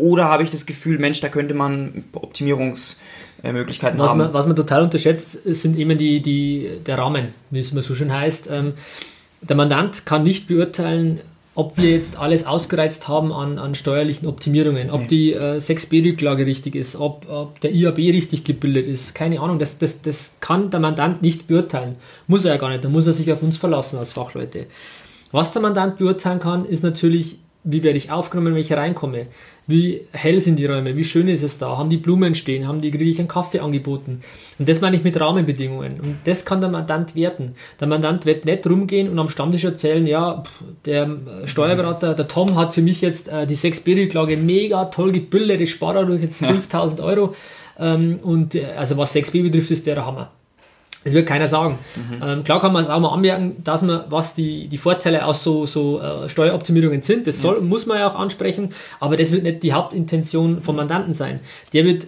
Oder 0.00 0.24
habe 0.24 0.42
ich 0.42 0.50
das 0.50 0.66
Gefühl, 0.66 0.98
Mensch, 0.98 1.20
da 1.20 1.28
könnte 1.28 1.54
man 1.54 2.04
Optimierungs 2.12 2.98
Möglichkeiten 3.42 3.98
was 3.98 4.10
haben. 4.10 4.18
Man, 4.18 4.34
was 4.34 4.46
man 4.46 4.56
total 4.56 4.82
unterschätzt, 4.82 5.44
sind 5.44 5.78
immer 5.78 5.94
die, 5.94 6.20
die, 6.20 6.70
der 6.84 6.98
Rahmen, 6.98 7.28
wie 7.50 7.60
es 7.60 7.72
immer 7.72 7.82
so 7.82 7.94
schön 7.94 8.12
heißt. 8.12 8.50
Ähm, 8.50 8.74
der 9.40 9.56
Mandant 9.56 10.04
kann 10.04 10.24
nicht 10.24 10.48
beurteilen, 10.48 11.20
ob 11.54 11.76
wir 11.76 11.90
jetzt 11.90 12.18
alles 12.18 12.46
ausgereizt 12.46 13.08
haben 13.08 13.32
an, 13.32 13.58
an 13.58 13.74
steuerlichen 13.74 14.28
Optimierungen, 14.28 14.90
ob 14.90 15.08
die 15.08 15.32
äh, 15.32 15.56
6b-Rücklage 15.56 16.46
richtig 16.46 16.74
ist, 16.74 16.96
ob, 16.96 17.28
ob, 17.28 17.60
der 17.60 17.72
IAB 17.72 17.98
richtig 17.98 18.44
gebildet 18.44 18.86
ist. 18.86 19.14
Keine 19.14 19.40
Ahnung, 19.40 19.58
das, 19.58 19.78
das, 19.78 20.00
das 20.00 20.34
kann 20.40 20.70
der 20.70 20.80
Mandant 20.80 21.22
nicht 21.22 21.48
beurteilen. 21.48 21.96
Muss 22.28 22.44
er 22.44 22.52
ja 22.52 22.56
gar 22.58 22.70
nicht, 22.70 22.84
da 22.84 22.88
muss 22.88 23.06
er 23.06 23.12
sich 23.12 23.32
auf 23.32 23.42
uns 23.42 23.58
verlassen 23.58 23.98
als 23.98 24.12
Fachleute. 24.12 24.66
Was 25.32 25.52
der 25.52 25.62
Mandant 25.62 25.96
beurteilen 25.98 26.40
kann, 26.40 26.64
ist 26.64 26.82
natürlich, 26.82 27.38
wie 27.64 27.82
werde 27.82 27.98
ich 27.98 28.10
aufgenommen, 28.10 28.54
wenn 28.54 28.60
ich 28.60 28.72
reinkomme. 28.72 29.26
Wie 29.66 30.00
hell 30.12 30.40
sind 30.40 30.56
die 30.56 30.66
Räume? 30.66 30.96
Wie 30.96 31.04
schön 31.04 31.28
ist 31.28 31.42
es 31.42 31.58
da? 31.58 31.76
Haben 31.76 31.90
die 31.90 31.98
Blumen 31.98 32.34
stehen? 32.34 32.66
Haben 32.66 32.80
die, 32.80 32.90
kriege 32.90 33.04
ich 33.04 33.18
einen 33.18 33.28
Kaffee 33.28 33.60
angeboten? 33.60 34.22
Und 34.58 34.68
das 34.68 34.80
meine 34.80 34.96
ich 34.96 35.04
mit 35.04 35.20
Rahmenbedingungen. 35.20 36.00
Und 36.00 36.18
das 36.24 36.44
kann 36.44 36.60
der 36.60 36.70
Mandant 36.70 37.14
werten. 37.14 37.54
Der 37.78 37.86
Mandant 37.86 38.26
wird 38.26 38.46
nicht 38.46 38.66
rumgehen 38.66 39.08
und 39.08 39.18
am 39.18 39.28
Stammtisch 39.28 39.64
erzählen, 39.64 40.06
ja, 40.06 40.42
der 40.86 41.16
Steuerberater, 41.44 42.14
der 42.14 42.28
Tom 42.28 42.56
hat 42.56 42.74
für 42.74 42.82
mich 42.82 43.00
jetzt 43.00 43.28
äh, 43.28 43.46
die 43.46 43.56
6B-Rücklage 43.56 44.36
mega 44.36 44.86
toll 44.86 45.12
gebildet, 45.12 45.60
ich 45.60 45.70
spare 45.70 46.00
dadurch 46.00 46.22
jetzt 46.22 46.38
5000 46.38 47.00
Euro. 47.00 47.34
Ähm, 47.78 48.18
und 48.22 48.54
äh, 48.54 48.64
also 48.76 48.96
was 48.96 49.14
6B 49.14 49.42
betrifft, 49.42 49.70
ist 49.70 49.86
der 49.86 50.04
Hammer. 50.04 50.32
Das 51.04 51.14
wird 51.14 51.26
keiner 51.26 51.48
sagen. 51.48 51.78
Mhm. 51.96 52.22
Ähm, 52.22 52.44
klar 52.44 52.60
kann 52.60 52.72
man 52.72 52.84
es 52.84 52.90
auch 52.90 53.00
mal 53.00 53.08
anmerken, 53.08 53.56
dass 53.64 53.82
man, 53.82 54.02
was 54.10 54.34
die, 54.34 54.68
die 54.68 54.76
Vorteile 54.76 55.24
aus 55.24 55.42
so, 55.42 55.64
so 55.64 56.00
äh, 56.00 56.28
Steueroptimierungen 56.28 57.00
sind, 57.00 57.26
das 57.26 57.40
soll, 57.40 57.56
ja. 57.56 57.62
muss 57.62 57.86
man 57.86 57.98
ja 57.98 58.10
auch 58.10 58.18
ansprechen, 58.18 58.70
aber 58.98 59.16
das 59.16 59.32
wird 59.32 59.42
nicht 59.42 59.62
die 59.62 59.72
Hauptintention 59.72 60.62
vom 60.62 60.76
Mandanten 60.76 61.14
sein. 61.14 61.40
Der 61.72 61.86
wird, 61.86 62.06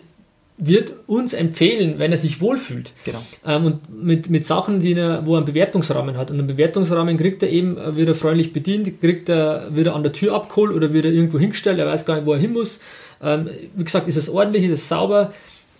wird 0.58 0.92
uns 1.06 1.32
empfehlen, 1.32 1.94
wenn 1.98 2.12
er 2.12 2.18
sich 2.18 2.42
wohlfühlt. 2.42 2.92
Genau. 3.04 3.22
Ähm, 3.46 3.64
und 3.64 4.02
mit, 4.04 4.28
mit 4.28 4.46
Sachen, 4.46 4.80
die 4.80 4.92
er, 4.92 5.24
wo 5.24 5.34
er 5.34 5.38
einen 5.38 5.46
Bewertungsrahmen 5.46 6.18
hat. 6.18 6.30
Und 6.30 6.38
einen 6.38 6.46
Bewertungsrahmen 6.46 7.16
kriegt 7.16 7.42
er 7.42 7.48
eben, 7.48 7.78
äh, 7.78 7.94
wird 7.94 8.08
er 8.08 8.14
freundlich 8.14 8.52
bedient, 8.52 9.00
kriegt 9.00 9.30
er, 9.30 9.68
wird 9.70 9.86
er 9.86 9.94
an 9.94 10.02
der 10.02 10.12
Tür 10.12 10.34
abgeholt 10.34 10.70
oder 10.70 10.92
wird 10.92 11.06
er 11.06 11.12
irgendwo 11.12 11.38
hingestellt, 11.38 11.78
er 11.78 11.86
weiß 11.86 12.04
gar 12.04 12.16
nicht, 12.16 12.26
wo 12.26 12.34
er 12.34 12.38
hin 12.38 12.52
muss. 12.52 12.78
Ähm, 13.22 13.48
wie 13.74 13.84
gesagt, 13.84 14.06
ist 14.06 14.16
es 14.16 14.28
ordentlich, 14.28 14.64
ist 14.64 14.72
es 14.72 14.88
sauber 14.88 15.32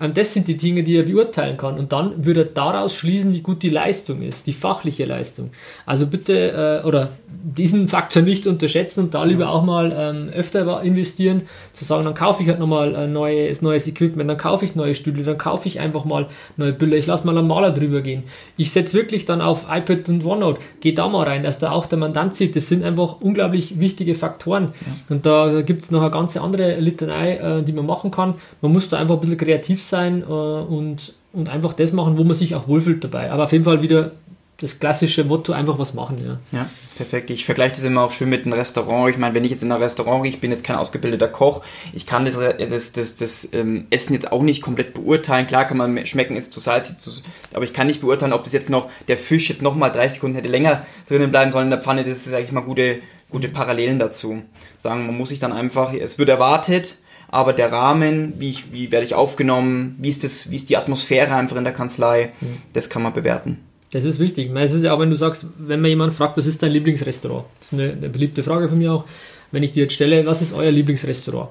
das 0.08 0.34
sind 0.34 0.48
die 0.48 0.56
Dinge, 0.56 0.82
die 0.82 0.96
er 0.96 1.04
beurteilen 1.04 1.56
kann. 1.56 1.78
Und 1.78 1.92
dann 1.92 2.24
würde 2.24 2.40
er 2.40 2.46
daraus 2.46 2.94
schließen, 2.94 3.32
wie 3.32 3.40
gut 3.40 3.62
die 3.62 3.70
Leistung 3.70 4.22
ist, 4.22 4.46
die 4.46 4.52
fachliche 4.52 5.04
Leistung. 5.04 5.50
Also 5.86 6.06
bitte, 6.06 6.80
äh, 6.82 6.86
oder 6.86 7.10
diesen 7.44 7.88
Faktor 7.88 8.22
nicht 8.22 8.46
unterschätzen 8.46 9.00
und 9.00 9.14
da 9.14 9.24
lieber 9.24 9.50
auch 9.50 9.64
mal 9.64 9.94
ähm, 9.96 10.28
öfter 10.34 10.82
investieren, 10.82 11.42
zu 11.72 11.84
sagen, 11.84 12.04
dann 12.04 12.14
kaufe 12.14 12.42
ich 12.42 12.48
halt 12.48 12.58
nochmal 12.58 12.94
ein 12.94 13.12
neues, 13.12 13.62
neues 13.62 13.88
Equipment, 13.88 14.30
dann 14.30 14.36
kaufe 14.36 14.64
ich 14.64 14.74
neue 14.76 14.94
Stühle, 14.94 15.24
dann 15.24 15.38
kaufe 15.38 15.66
ich 15.68 15.80
einfach 15.80 16.04
mal 16.04 16.26
neue 16.56 16.72
Bilder, 16.72 16.96
ich 16.96 17.06
lasse 17.06 17.26
mal 17.26 17.36
einen 17.36 17.46
Maler 17.46 17.72
drüber 17.72 18.00
gehen. 18.00 18.24
Ich 18.56 18.70
setze 18.70 18.94
wirklich 18.94 19.24
dann 19.24 19.40
auf 19.40 19.66
iPad 19.70 20.08
und 20.08 20.24
OneNote, 20.24 20.60
gehe 20.80 20.94
da 20.94 21.08
mal 21.08 21.24
rein, 21.24 21.42
dass 21.42 21.58
da 21.58 21.72
auch 21.72 21.86
der 21.86 21.98
Mandant 21.98 22.36
sieht. 22.36 22.54
Das 22.54 22.68
sind 22.68 22.84
einfach 22.84 23.20
unglaublich 23.20 23.80
wichtige 23.80 24.14
Faktoren. 24.14 24.72
Ja. 24.80 25.14
Und 25.14 25.26
da, 25.26 25.52
da 25.52 25.62
gibt 25.62 25.82
es 25.82 25.90
noch 25.90 26.02
eine 26.02 26.10
ganze 26.10 26.40
andere 26.40 26.78
Litanei, 26.78 27.36
äh, 27.36 27.62
die 27.62 27.72
man 27.72 27.86
machen 27.86 28.10
kann. 28.10 28.34
Man 28.60 28.72
muss 28.72 28.88
da 28.88 28.98
einfach 28.98 29.14
ein 29.14 29.20
bisschen 29.20 29.38
kreativ 29.38 29.82
sein 29.82 29.91
äh, 29.92 30.24
und, 30.24 31.14
und 31.32 31.48
einfach 31.48 31.72
das 31.72 31.92
machen, 31.92 32.18
wo 32.18 32.24
man 32.24 32.34
sich 32.34 32.54
auch 32.54 32.68
wohlfühlt 32.68 33.04
dabei. 33.04 33.30
Aber 33.30 33.44
auf 33.44 33.52
jeden 33.52 33.64
Fall 33.64 33.82
wieder 33.82 34.12
das 34.62 34.78
klassische 34.78 35.24
Motto, 35.24 35.52
einfach 35.52 35.78
was 35.78 35.92
machen, 35.92 36.18
ja. 36.24 36.38
Ja, 36.56 36.70
perfekt. 36.96 37.30
Ich 37.30 37.44
vergleiche 37.44 37.72
das 37.72 37.84
immer 37.84 38.02
auch 38.02 38.12
schön 38.12 38.28
mit 38.28 38.44
einem 38.44 38.52
Restaurant. 38.52 39.10
Ich 39.10 39.18
meine, 39.18 39.34
wenn 39.34 39.44
ich 39.44 39.50
jetzt 39.50 39.64
in 39.64 39.72
einem 39.72 39.82
Restaurant 39.82 40.22
gehe, 40.22 40.30
ich 40.30 40.40
bin 40.40 40.52
jetzt 40.52 40.62
kein 40.62 40.76
ausgebildeter 40.76 41.26
Koch, 41.26 41.62
ich 41.92 42.06
kann 42.06 42.24
das, 42.24 42.36
das, 42.36 42.92
das, 42.92 43.16
das 43.16 43.48
ähm, 43.52 43.86
Essen 43.90 44.14
jetzt 44.14 44.30
auch 44.30 44.42
nicht 44.42 44.62
komplett 44.62 44.94
beurteilen. 44.94 45.48
Klar 45.48 45.64
kann 45.66 45.78
man 45.78 46.06
schmecken, 46.06 46.36
ist 46.36 46.52
zu 46.52 46.60
salzig, 46.60 46.98
zu, 46.98 47.10
aber 47.52 47.64
ich 47.64 47.72
kann 47.72 47.88
nicht 47.88 48.02
beurteilen, 48.02 48.32
ob 48.32 48.44
das 48.44 48.52
jetzt 48.52 48.70
noch, 48.70 48.88
der 49.08 49.18
Fisch 49.18 49.50
jetzt 49.50 49.62
nochmal 49.62 49.90
30 49.90 50.14
Sekunden 50.14 50.36
hätte 50.36 50.48
länger 50.48 50.86
drinnen 51.08 51.32
bleiben 51.32 51.50
sollen 51.50 51.64
in 51.64 51.70
der 51.70 51.82
Pfanne. 51.82 52.04
Das 52.04 52.18
ist, 52.18 52.26
sage 52.26 52.44
ich 52.44 52.52
mal, 52.52 52.60
gute, 52.60 53.00
gute 53.30 53.48
Parallelen 53.48 53.98
dazu. 53.98 54.42
Sagen, 54.78 55.06
man 55.06 55.16
muss 55.16 55.30
sich 55.30 55.40
dann 55.40 55.52
einfach, 55.52 55.92
es 55.92 56.18
wird 56.20 56.28
erwartet, 56.28 56.94
aber 57.32 57.54
der 57.54 57.72
Rahmen, 57.72 58.34
wie, 58.38 58.50
ich, 58.50 58.72
wie 58.72 58.92
werde 58.92 59.06
ich 59.06 59.14
aufgenommen, 59.14 59.96
wie 59.98 60.10
ist, 60.10 60.22
das, 60.22 60.50
wie 60.50 60.56
ist 60.56 60.68
die 60.68 60.76
Atmosphäre 60.76 61.34
einfach 61.34 61.56
in 61.56 61.64
der 61.64 61.72
Kanzlei, 61.72 62.30
mhm. 62.40 62.58
das 62.74 62.90
kann 62.90 63.02
man 63.02 63.14
bewerten. 63.14 63.58
Das 63.90 64.04
ist 64.04 64.18
wichtig. 64.18 64.50
Es 64.54 64.72
ist 64.72 64.84
ja 64.84 64.92
auch, 64.92 65.00
wenn 65.00 65.08
du 65.08 65.16
sagst, 65.16 65.46
wenn 65.58 65.80
man 65.80 65.88
jemand 65.88 66.12
fragt, 66.12 66.36
was 66.36 66.46
ist 66.46 66.62
dein 66.62 66.72
Lieblingsrestaurant? 66.72 67.46
Das 67.58 67.72
ist 67.72 67.72
eine, 67.72 67.92
eine 67.92 68.10
beliebte 68.10 68.42
Frage 68.42 68.68
von 68.68 68.76
mir 68.76 68.92
auch. 68.92 69.04
Wenn 69.50 69.62
ich 69.62 69.72
dir 69.72 69.84
jetzt 69.84 69.94
stelle, 69.94 70.26
was 70.26 70.42
ist 70.42 70.52
euer 70.52 70.70
Lieblingsrestaurant? 70.70 71.48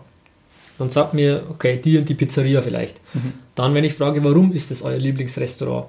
Dann 0.78 0.91
sagt 0.91 1.15
mir, 1.15 1.44
okay, 1.50 1.80
die 1.84 1.98
und 1.98 2.08
die 2.08 2.13
Pizzeria 2.13 2.62
vielleicht. 2.62 3.02
Mhm. 3.15 3.34
Dann, 3.56 3.74
wenn 3.74 3.84
ich 3.84 3.96
frage, 3.96 4.24
warum 4.24 4.54
ist 4.54 4.70
das 4.70 4.84
euer 4.84 5.00
Lieblingsrestaurant? 5.00 5.88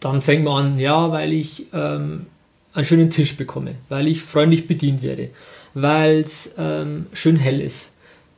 Dann 0.00 0.20
fängt 0.20 0.44
man 0.44 0.64
an, 0.64 0.78
ja, 0.78 1.10
weil 1.10 1.32
ich 1.32 1.66
ähm, 1.72 2.26
einen 2.74 2.84
schönen 2.84 3.08
Tisch 3.08 3.36
bekomme, 3.36 3.76
weil 3.88 4.06
ich 4.06 4.20
freundlich 4.22 4.66
bedient 4.66 5.02
werde, 5.02 5.30
weil 5.72 6.18
es 6.18 6.54
ähm, 6.58 7.06
schön 7.14 7.36
hell 7.36 7.60
ist, 7.62 7.90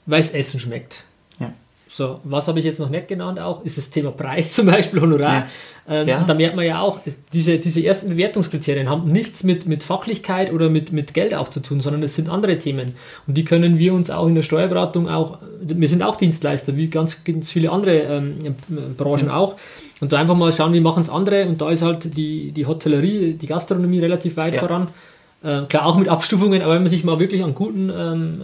weil 0.06 0.20
es 0.20 0.30
Essen 0.30 0.58
schmeckt. 0.60 1.04
Ja. 1.38 1.52
So, 1.88 2.20
was 2.24 2.48
habe 2.48 2.58
ich 2.58 2.64
jetzt 2.64 2.80
noch 2.80 2.90
nicht 2.90 3.08
genannt 3.08 3.38
auch, 3.38 3.64
ist 3.64 3.78
das 3.78 3.90
Thema 3.90 4.12
Preis 4.12 4.52
zum 4.54 4.66
Beispiel, 4.66 5.00
Honorar. 5.00 5.34
Ja. 5.34 5.46
Ähm, 5.88 6.08
ja. 6.08 6.24
Da 6.26 6.34
merkt 6.34 6.56
man 6.56 6.66
ja 6.66 6.80
auch, 6.80 7.00
diese, 7.32 7.58
diese 7.58 7.84
ersten 7.84 8.08
Bewertungskriterien 8.08 8.88
haben 8.88 9.12
nichts 9.12 9.44
mit, 9.44 9.66
mit 9.66 9.84
Fachlichkeit 9.84 10.52
oder 10.52 10.68
mit, 10.68 10.92
mit 10.92 11.14
Geld 11.14 11.32
auch 11.32 11.48
zu 11.48 11.60
tun, 11.60 11.80
sondern 11.80 12.02
es 12.02 12.16
sind 12.16 12.28
andere 12.28 12.58
Themen. 12.58 12.94
Und 13.26 13.36
die 13.36 13.44
können 13.44 13.78
wir 13.78 13.94
uns 13.94 14.10
auch 14.10 14.26
in 14.26 14.34
der 14.34 14.42
Steuerberatung 14.42 15.08
auch, 15.08 15.38
wir 15.60 15.88
sind 15.88 16.02
auch 16.02 16.16
Dienstleister, 16.16 16.76
wie 16.76 16.88
ganz, 16.88 17.22
ganz 17.24 17.52
viele 17.52 17.70
andere 17.70 17.98
ähm, 17.98 18.56
Branchen 18.96 19.30
auch. 19.30 19.56
Und 20.00 20.12
da 20.12 20.18
einfach 20.18 20.34
mal 20.34 20.52
schauen, 20.52 20.72
wie 20.72 20.80
machen 20.80 21.02
es 21.02 21.08
andere. 21.08 21.46
Und 21.46 21.60
da 21.60 21.70
ist 21.70 21.82
halt 21.82 22.16
die, 22.16 22.50
die 22.50 22.66
Hotellerie, 22.66 23.34
die 23.34 23.46
Gastronomie 23.46 24.00
relativ 24.00 24.36
weit 24.36 24.54
ja. 24.54 24.60
voran. 24.60 24.88
Äh, 25.42 25.62
klar 25.68 25.86
auch 25.86 25.96
mit 25.96 26.08
Abstufungen, 26.08 26.62
aber 26.62 26.74
wenn 26.74 26.82
man 26.82 26.90
sich 26.90 27.04
mal 27.04 27.20
wirklich 27.20 27.44
an 27.44 27.54
guten, 27.54 27.90
ähm, 27.96 28.40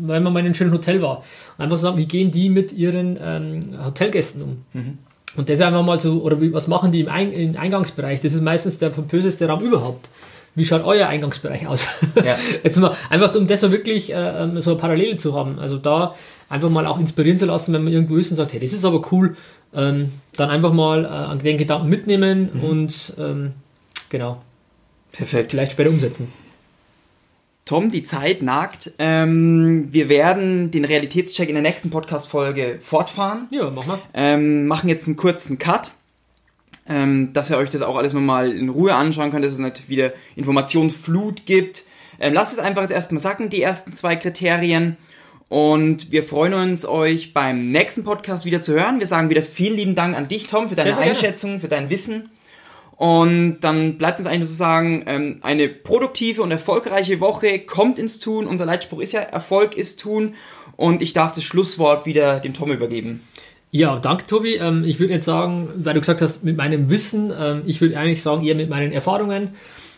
wenn 0.00 0.22
man 0.22 0.32
mal 0.32 0.40
in 0.40 0.46
einem 0.46 0.54
schönen 0.54 0.72
Hotel 0.72 1.02
war, 1.02 1.24
einfach 1.56 1.78
sagen, 1.78 1.98
wie 1.98 2.06
gehen 2.06 2.30
die 2.30 2.48
mit 2.48 2.72
ihren 2.72 3.18
ähm, 3.22 3.60
Hotelgästen 3.84 4.42
um? 4.42 4.64
Mhm. 4.72 4.98
Und 5.36 5.48
das 5.48 5.60
einfach 5.60 5.84
mal 5.84 6.00
so, 6.00 6.22
oder 6.22 6.40
wie, 6.40 6.52
was 6.52 6.66
machen 6.66 6.90
die 6.90 7.00
im, 7.00 7.08
Ein 7.08 7.32
im 7.32 7.56
Eingangsbereich? 7.56 8.20
Das 8.20 8.32
ist 8.32 8.42
meistens 8.42 8.78
der 8.78 8.90
pompöseste 8.90 9.46
Raum 9.46 9.60
überhaupt. 9.60 10.08
Wie 10.54 10.64
schaut 10.64 10.84
euer 10.84 11.06
Eingangsbereich 11.06 11.66
aus? 11.66 11.86
Ja. 12.24 12.36
Jetzt 12.64 12.76
mal, 12.78 12.94
einfach 13.10 13.34
um 13.36 13.46
das 13.46 13.62
mal 13.62 13.70
wirklich 13.70 14.12
äh, 14.12 14.42
ähm, 14.42 14.58
so 14.60 14.70
eine 14.72 14.80
Parallele 14.80 15.16
zu 15.16 15.34
haben. 15.34 15.58
Also 15.58 15.78
da 15.78 16.14
einfach 16.48 16.70
mal 16.70 16.86
auch 16.86 16.98
inspirieren 16.98 17.38
zu 17.38 17.46
lassen, 17.46 17.72
wenn 17.72 17.84
man 17.84 17.92
irgendwo 17.92 18.16
ist 18.16 18.30
und 18.30 18.36
sagt, 18.36 18.52
hey, 18.52 18.60
das 18.60 18.72
ist 18.72 18.84
aber 18.84 19.00
cool, 19.12 19.36
ähm, 19.74 20.12
dann 20.36 20.50
einfach 20.50 20.72
mal 20.72 21.04
äh, 21.04 21.08
an 21.08 21.38
den 21.38 21.58
Gedanken 21.58 21.88
mitnehmen 21.88 22.50
mhm. 22.52 22.64
und 22.64 23.12
ähm, 23.18 23.52
genau. 24.08 24.42
Perfekt. 25.12 25.52
Vielleicht 25.52 25.72
später 25.72 25.90
umsetzen. 25.90 26.32
Tom, 27.68 27.90
die 27.90 28.02
Zeit 28.02 28.40
nagt. 28.40 28.92
Ähm, 28.98 29.88
wir 29.90 30.08
werden 30.08 30.70
den 30.70 30.86
Realitätscheck 30.86 31.50
in 31.50 31.54
der 31.54 31.62
nächsten 31.62 31.90
Podcast-Folge 31.90 32.78
fortfahren. 32.80 33.46
Ja, 33.50 33.70
mach 33.70 33.84
mal. 33.84 33.98
Ähm, 34.14 34.66
machen 34.66 34.88
jetzt 34.88 35.06
einen 35.06 35.16
kurzen 35.16 35.58
Cut, 35.58 35.92
ähm, 36.88 37.34
dass 37.34 37.50
ihr 37.50 37.58
euch 37.58 37.68
das 37.68 37.82
auch 37.82 37.98
alles 37.98 38.14
nochmal 38.14 38.52
in 38.52 38.70
Ruhe 38.70 38.94
anschauen 38.94 39.30
könnt, 39.30 39.44
dass 39.44 39.52
es 39.52 39.58
nicht 39.58 39.86
wieder 39.90 40.14
Informationsflut 40.34 41.44
gibt. 41.44 41.84
Ähm, 42.18 42.32
lasst 42.32 42.54
es 42.54 42.58
einfach 42.58 42.80
jetzt 42.80 42.92
erstmal 42.92 43.20
sacken, 43.20 43.50
die 43.50 43.60
ersten 43.60 43.92
zwei 43.92 44.16
Kriterien. 44.16 44.96
Und 45.50 46.10
wir 46.10 46.22
freuen 46.22 46.54
uns, 46.54 46.86
euch 46.86 47.34
beim 47.34 47.70
nächsten 47.70 48.02
Podcast 48.02 48.46
wieder 48.46 48.62
zu 48.62 48.72
hören. 48.72 48.98
Wir 48.98 49.06
sagen 49.06 49.28
wieder 49.28 49.42
vielen 49.42 49.76
lieben 49.76 49.94
Dank 49.94 50.16
an 50.16 50.26
dich, 50.26 50.46
Tom, 50.46 50.70
für 50.70 50.74
deine 50.74 50.94
sehr, 50.94 51.02
sehr 51.02 51.10
Einschätzung, 51.10 51.50
gerne. 51.50 51.60
für 51.60 51.68
dein 51.68 51.90
Wissen. 51.90 52.30
Und 52.98 53.60
dann 53.60 53.96
bleibt 53.96 54.18
uns 54.18 54.26
eigentlich 54.26 54.40
nur 54.40 54.48
zu 54.48 54.54
sagen, 54.54 55.04
ähm, 55.06 55.38
eine 55.42 55.68
produktive 55.68 56.42
und 56.42 56.50
erfolgreiche 56.50 57.20
Woche 57.20 57.60
kommt 57.60 57.96
ins 57.96 58.18
Tun. 58.18 58.44
Unser 58.44 58.66
Leitspruch 58.66 59.00
ist 59.00 59.12
ja, 59.12 59.20
Erfolg 59.20 59.76
ist 59.76 60.00
Tun. 60.00 60.34
Und 60.76 61.00
ich 61.00 61.12
darf 61.12 61.30
das 61.30 61.44
Schlusswort 61.44 62.06
wieder 62.06 62.40
dem 62.40 62.54
Tom 62.54 62.72
übergeben. 62.72 63.22
Ja, 63.70 64.00
danke 64.00 64.26
Tobi. 64.26 64.56
Ähm, 64.56 64.82
ich 64.84 64.98
würde 64.98 65.12
jetzt 65.12 65.26
sagen, 65.26 65.68
weil 65.76 65.94
du 65.94 66.00
gesagt 66.00 66.20
hast, 66.20 66.42
mit 66.42 66.56
meinem 66.56 66.90
Wissen, 66.90 67.32
ähm, 67.38 67.62
ich 67.66 67.80
würde 67.80 67.96
eigentlich 67.96 68.20
sagen, 68.20 68.44
eher 68.44 68.56
mit 68.56 68.68
meinen 68.68 68.90
Erfahrungen. 68.90 69.50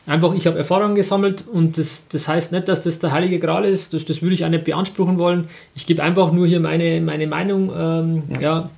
Einfach, 0.07 0.35
ich 0.35 0.47
habe 0.47 0.59
Erfahrungen 0.59 0.95
gesammelt 0.95 1.45
und 1.47 1.79
das, 1.79 2.03
das 2.09 2.29
heißt 2.29 2.53
nicht, 2.53 2.69
dass 2.69 2.83
das 2.83 2.99
der 2.99 3.13
heilige 3.13 3.39
Gral 3.39 3.65
ist. 3.65 3.95
Das, 3.95 4.05
das 4.05 4.21
würde 4.21 4.35
ich 4.35 4.45
auch 4.45 4.51
nicht 4.51 4.65
beanspruchen 4.65 5.19
wollen. 5.19 5.49
Ich 5.75 5.87
gebe 5.87 6.03
einfach 6.03 6.33
nur 6.33 6.47
hier 6.47 6.61
meine, 6.61 7.01
meine 7.01 7.27
Meinung 7.27 7.73
ähm, 7.75 8.23
ja. 8.35 8.41
ja 8.41 8.71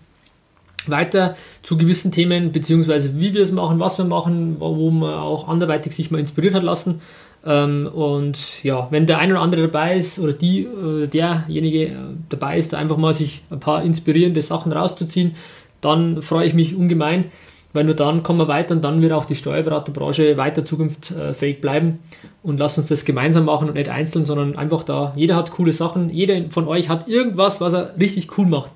weiter 0.86 1.36
zu 1.62 1.76
gewissen 1.76 2.12
Themen, 2.12 2.52
beziehungsweise 2.52 3.18
wie 3.18 3.34
wir 3.34 3.42
es 3.42 3.52
machen, 3.52 3.78
was 3.80 3.98
wir 3.98 4.04
machen, 4.04 4.56
wo 4.58 4.90
man 4.90 5.14
auch 5.14 5.48
anderweitig 5.48 5.94
sich 5.94 6.10
mal 6.10 6.18
inspiriert 6.18 6.54
hat 6.54 6.62
lassen. 6.62 7.00
Ähm, 7.44 7.88
und 7.92 8.62
ja, 8.62 8.88
wenn 8.90 9.06
der 9.06 9.18
eine 9.18 9.34
oder 9.34 9.42
andere 9.42 9.62
dabei 9.62 9.96
ist 9.96 10.18
oder 10.18 10.32
die, 10.32 10.60
äh, 10.60 11.06
derjenige 11.06 11.84
äh, 11.86 11.96
dabei 12.28 12.58
ist, 12.58 12.72
da 12.72 12.78
einfach 12.78 12.96
mal 12.96 13.14
sich 13.14 13.42
ein 13.50 13.60
paar 13.60 13.82
inspirierende 13.82 14.40
Sachen 14.40 14.72
rauszuziehen, 14.72 15.34
dann 15.80 16.22
freue 16.22 16.46
ich 16.46 16.54
mich 16.54 16.76
ungemein, 16.76 17.24
weil 17.72 17.84
nur 17.84 17.94
dann 17.94 18.22
kommen 18.22 18.38
wir 18.38 18.46
weiter 18.46 18.74
und 18.74 18.82
dann 18.84 19.02
wird 19.02 19.12
auch 19.12 19.24
die 19.24 19.34
Steuerberaterbranche 19.34 20.36
weiter 20.36 20.64
zukunftsfähig 20.64 21.60
bleiben 21.60 21.98
und 22.44 22.60
lasst 22.60 22.78
uns 22.78 22.88
das 22.88 23.04
gemeinsam 23.04 23.46
machen 23.46 23.68
und 23.68 23.74
nicht 23.74 23.88
einzeln, 23.88 24.24
sondern 24.24 24.56
einfach 24.56 24.84
da, 24.84 25.12
jeder 25.16 25.34
hat 25.34 25.50
coole 25.50 25.72
Sachen, 25.72 26.10
jeder 26.10 26.50
von 26.50 26.68
euch 26.68 26.88
hat 26.88 27.08
irgendwas, 27.08 27.60
was 27.60 27.72
er 27.72 27.94
richtig 27.98 28.38
cool 28.38 28.46
macht. 28.46 28.70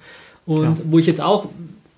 Und 0.46 0.78
ja. 0.78 0.84
wo 0.88 0.98
ich 0.98 1.06
jetzt 1.06 1.20
auch 1.20 1.46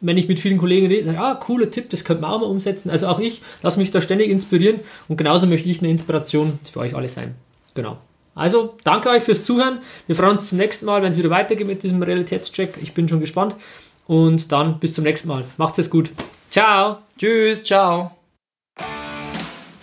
wenn 0.01 0.17
ich 0.17 0.29
mit 0.29 0.41
vielen 0.41 0.59
Kollegen 0.59 0.87
rede, 0.87 1.05
sage, 1.05 1.19
ah, 1.19 1.35
cooler 1.35 1.71
Tipp, 1.71 1.91
das 1.91 2.05
könnte 2.05 2.23
man 2.23 2.31
auch 2.31 2.41
mal 2.41 2.47
umsetzen. 2.47 2.91
Also 2.91 3.09
auch 3.09 3.19
ich 3.19 3.43
lasse 3.63 3.79
mich 3.79 3.91
da 3.91 4.01
ständig 4.01 4.31
inspirieren 4.31 4.81
und 5.09 5.17
genauso 5.17 5.47
möchte 5.47 5.69
ich 5.69 5.81
eine 5.81 5.91
Inspiration 5.91 6.59
für 6.71 6.81
euch 6.81 6.95
alle 6.95 7.09
sein. 7.09 7.35
Genau. 7.75 7.99
Also, 8.35 8.77
danke 8.85 9.11
euch 9.11 9.25
fürs 9.25 9.43
Zuhören. 9.43 9.81
Wir 10.07 10.15
freuen 10.15 10.33
uns 10.33 10.49
zum 10.49 10.59
nächsten 10.59 10.87
Mal, 10.87 11.03
wenn 11.03 11.11
es 11.11 11.19
wieder 11.19 11.31
weitergeht 11.31 11.67
mit 11.67 11.83
diesem 11.83 12.01
Realitätscheck. 12.01 12.79
Ich 12.81 12.95
bin 12.95 13.09
schon 13.09 13.19
gespannt. 13.19 13.57
Und 14.07 14.53
dann 14.53 14.79
bis 14.79 14.95
zum 14.95 15.05
nächsten 15.05 15.29
Mal. 15.29 15.45
Macht's 15.57 15.79
es 15.79 15.91
gut. 15.91 16.11
Ciao. 16.49 16.99
Tschüss. 17.19 17.65
Ciao. 17.65 18.18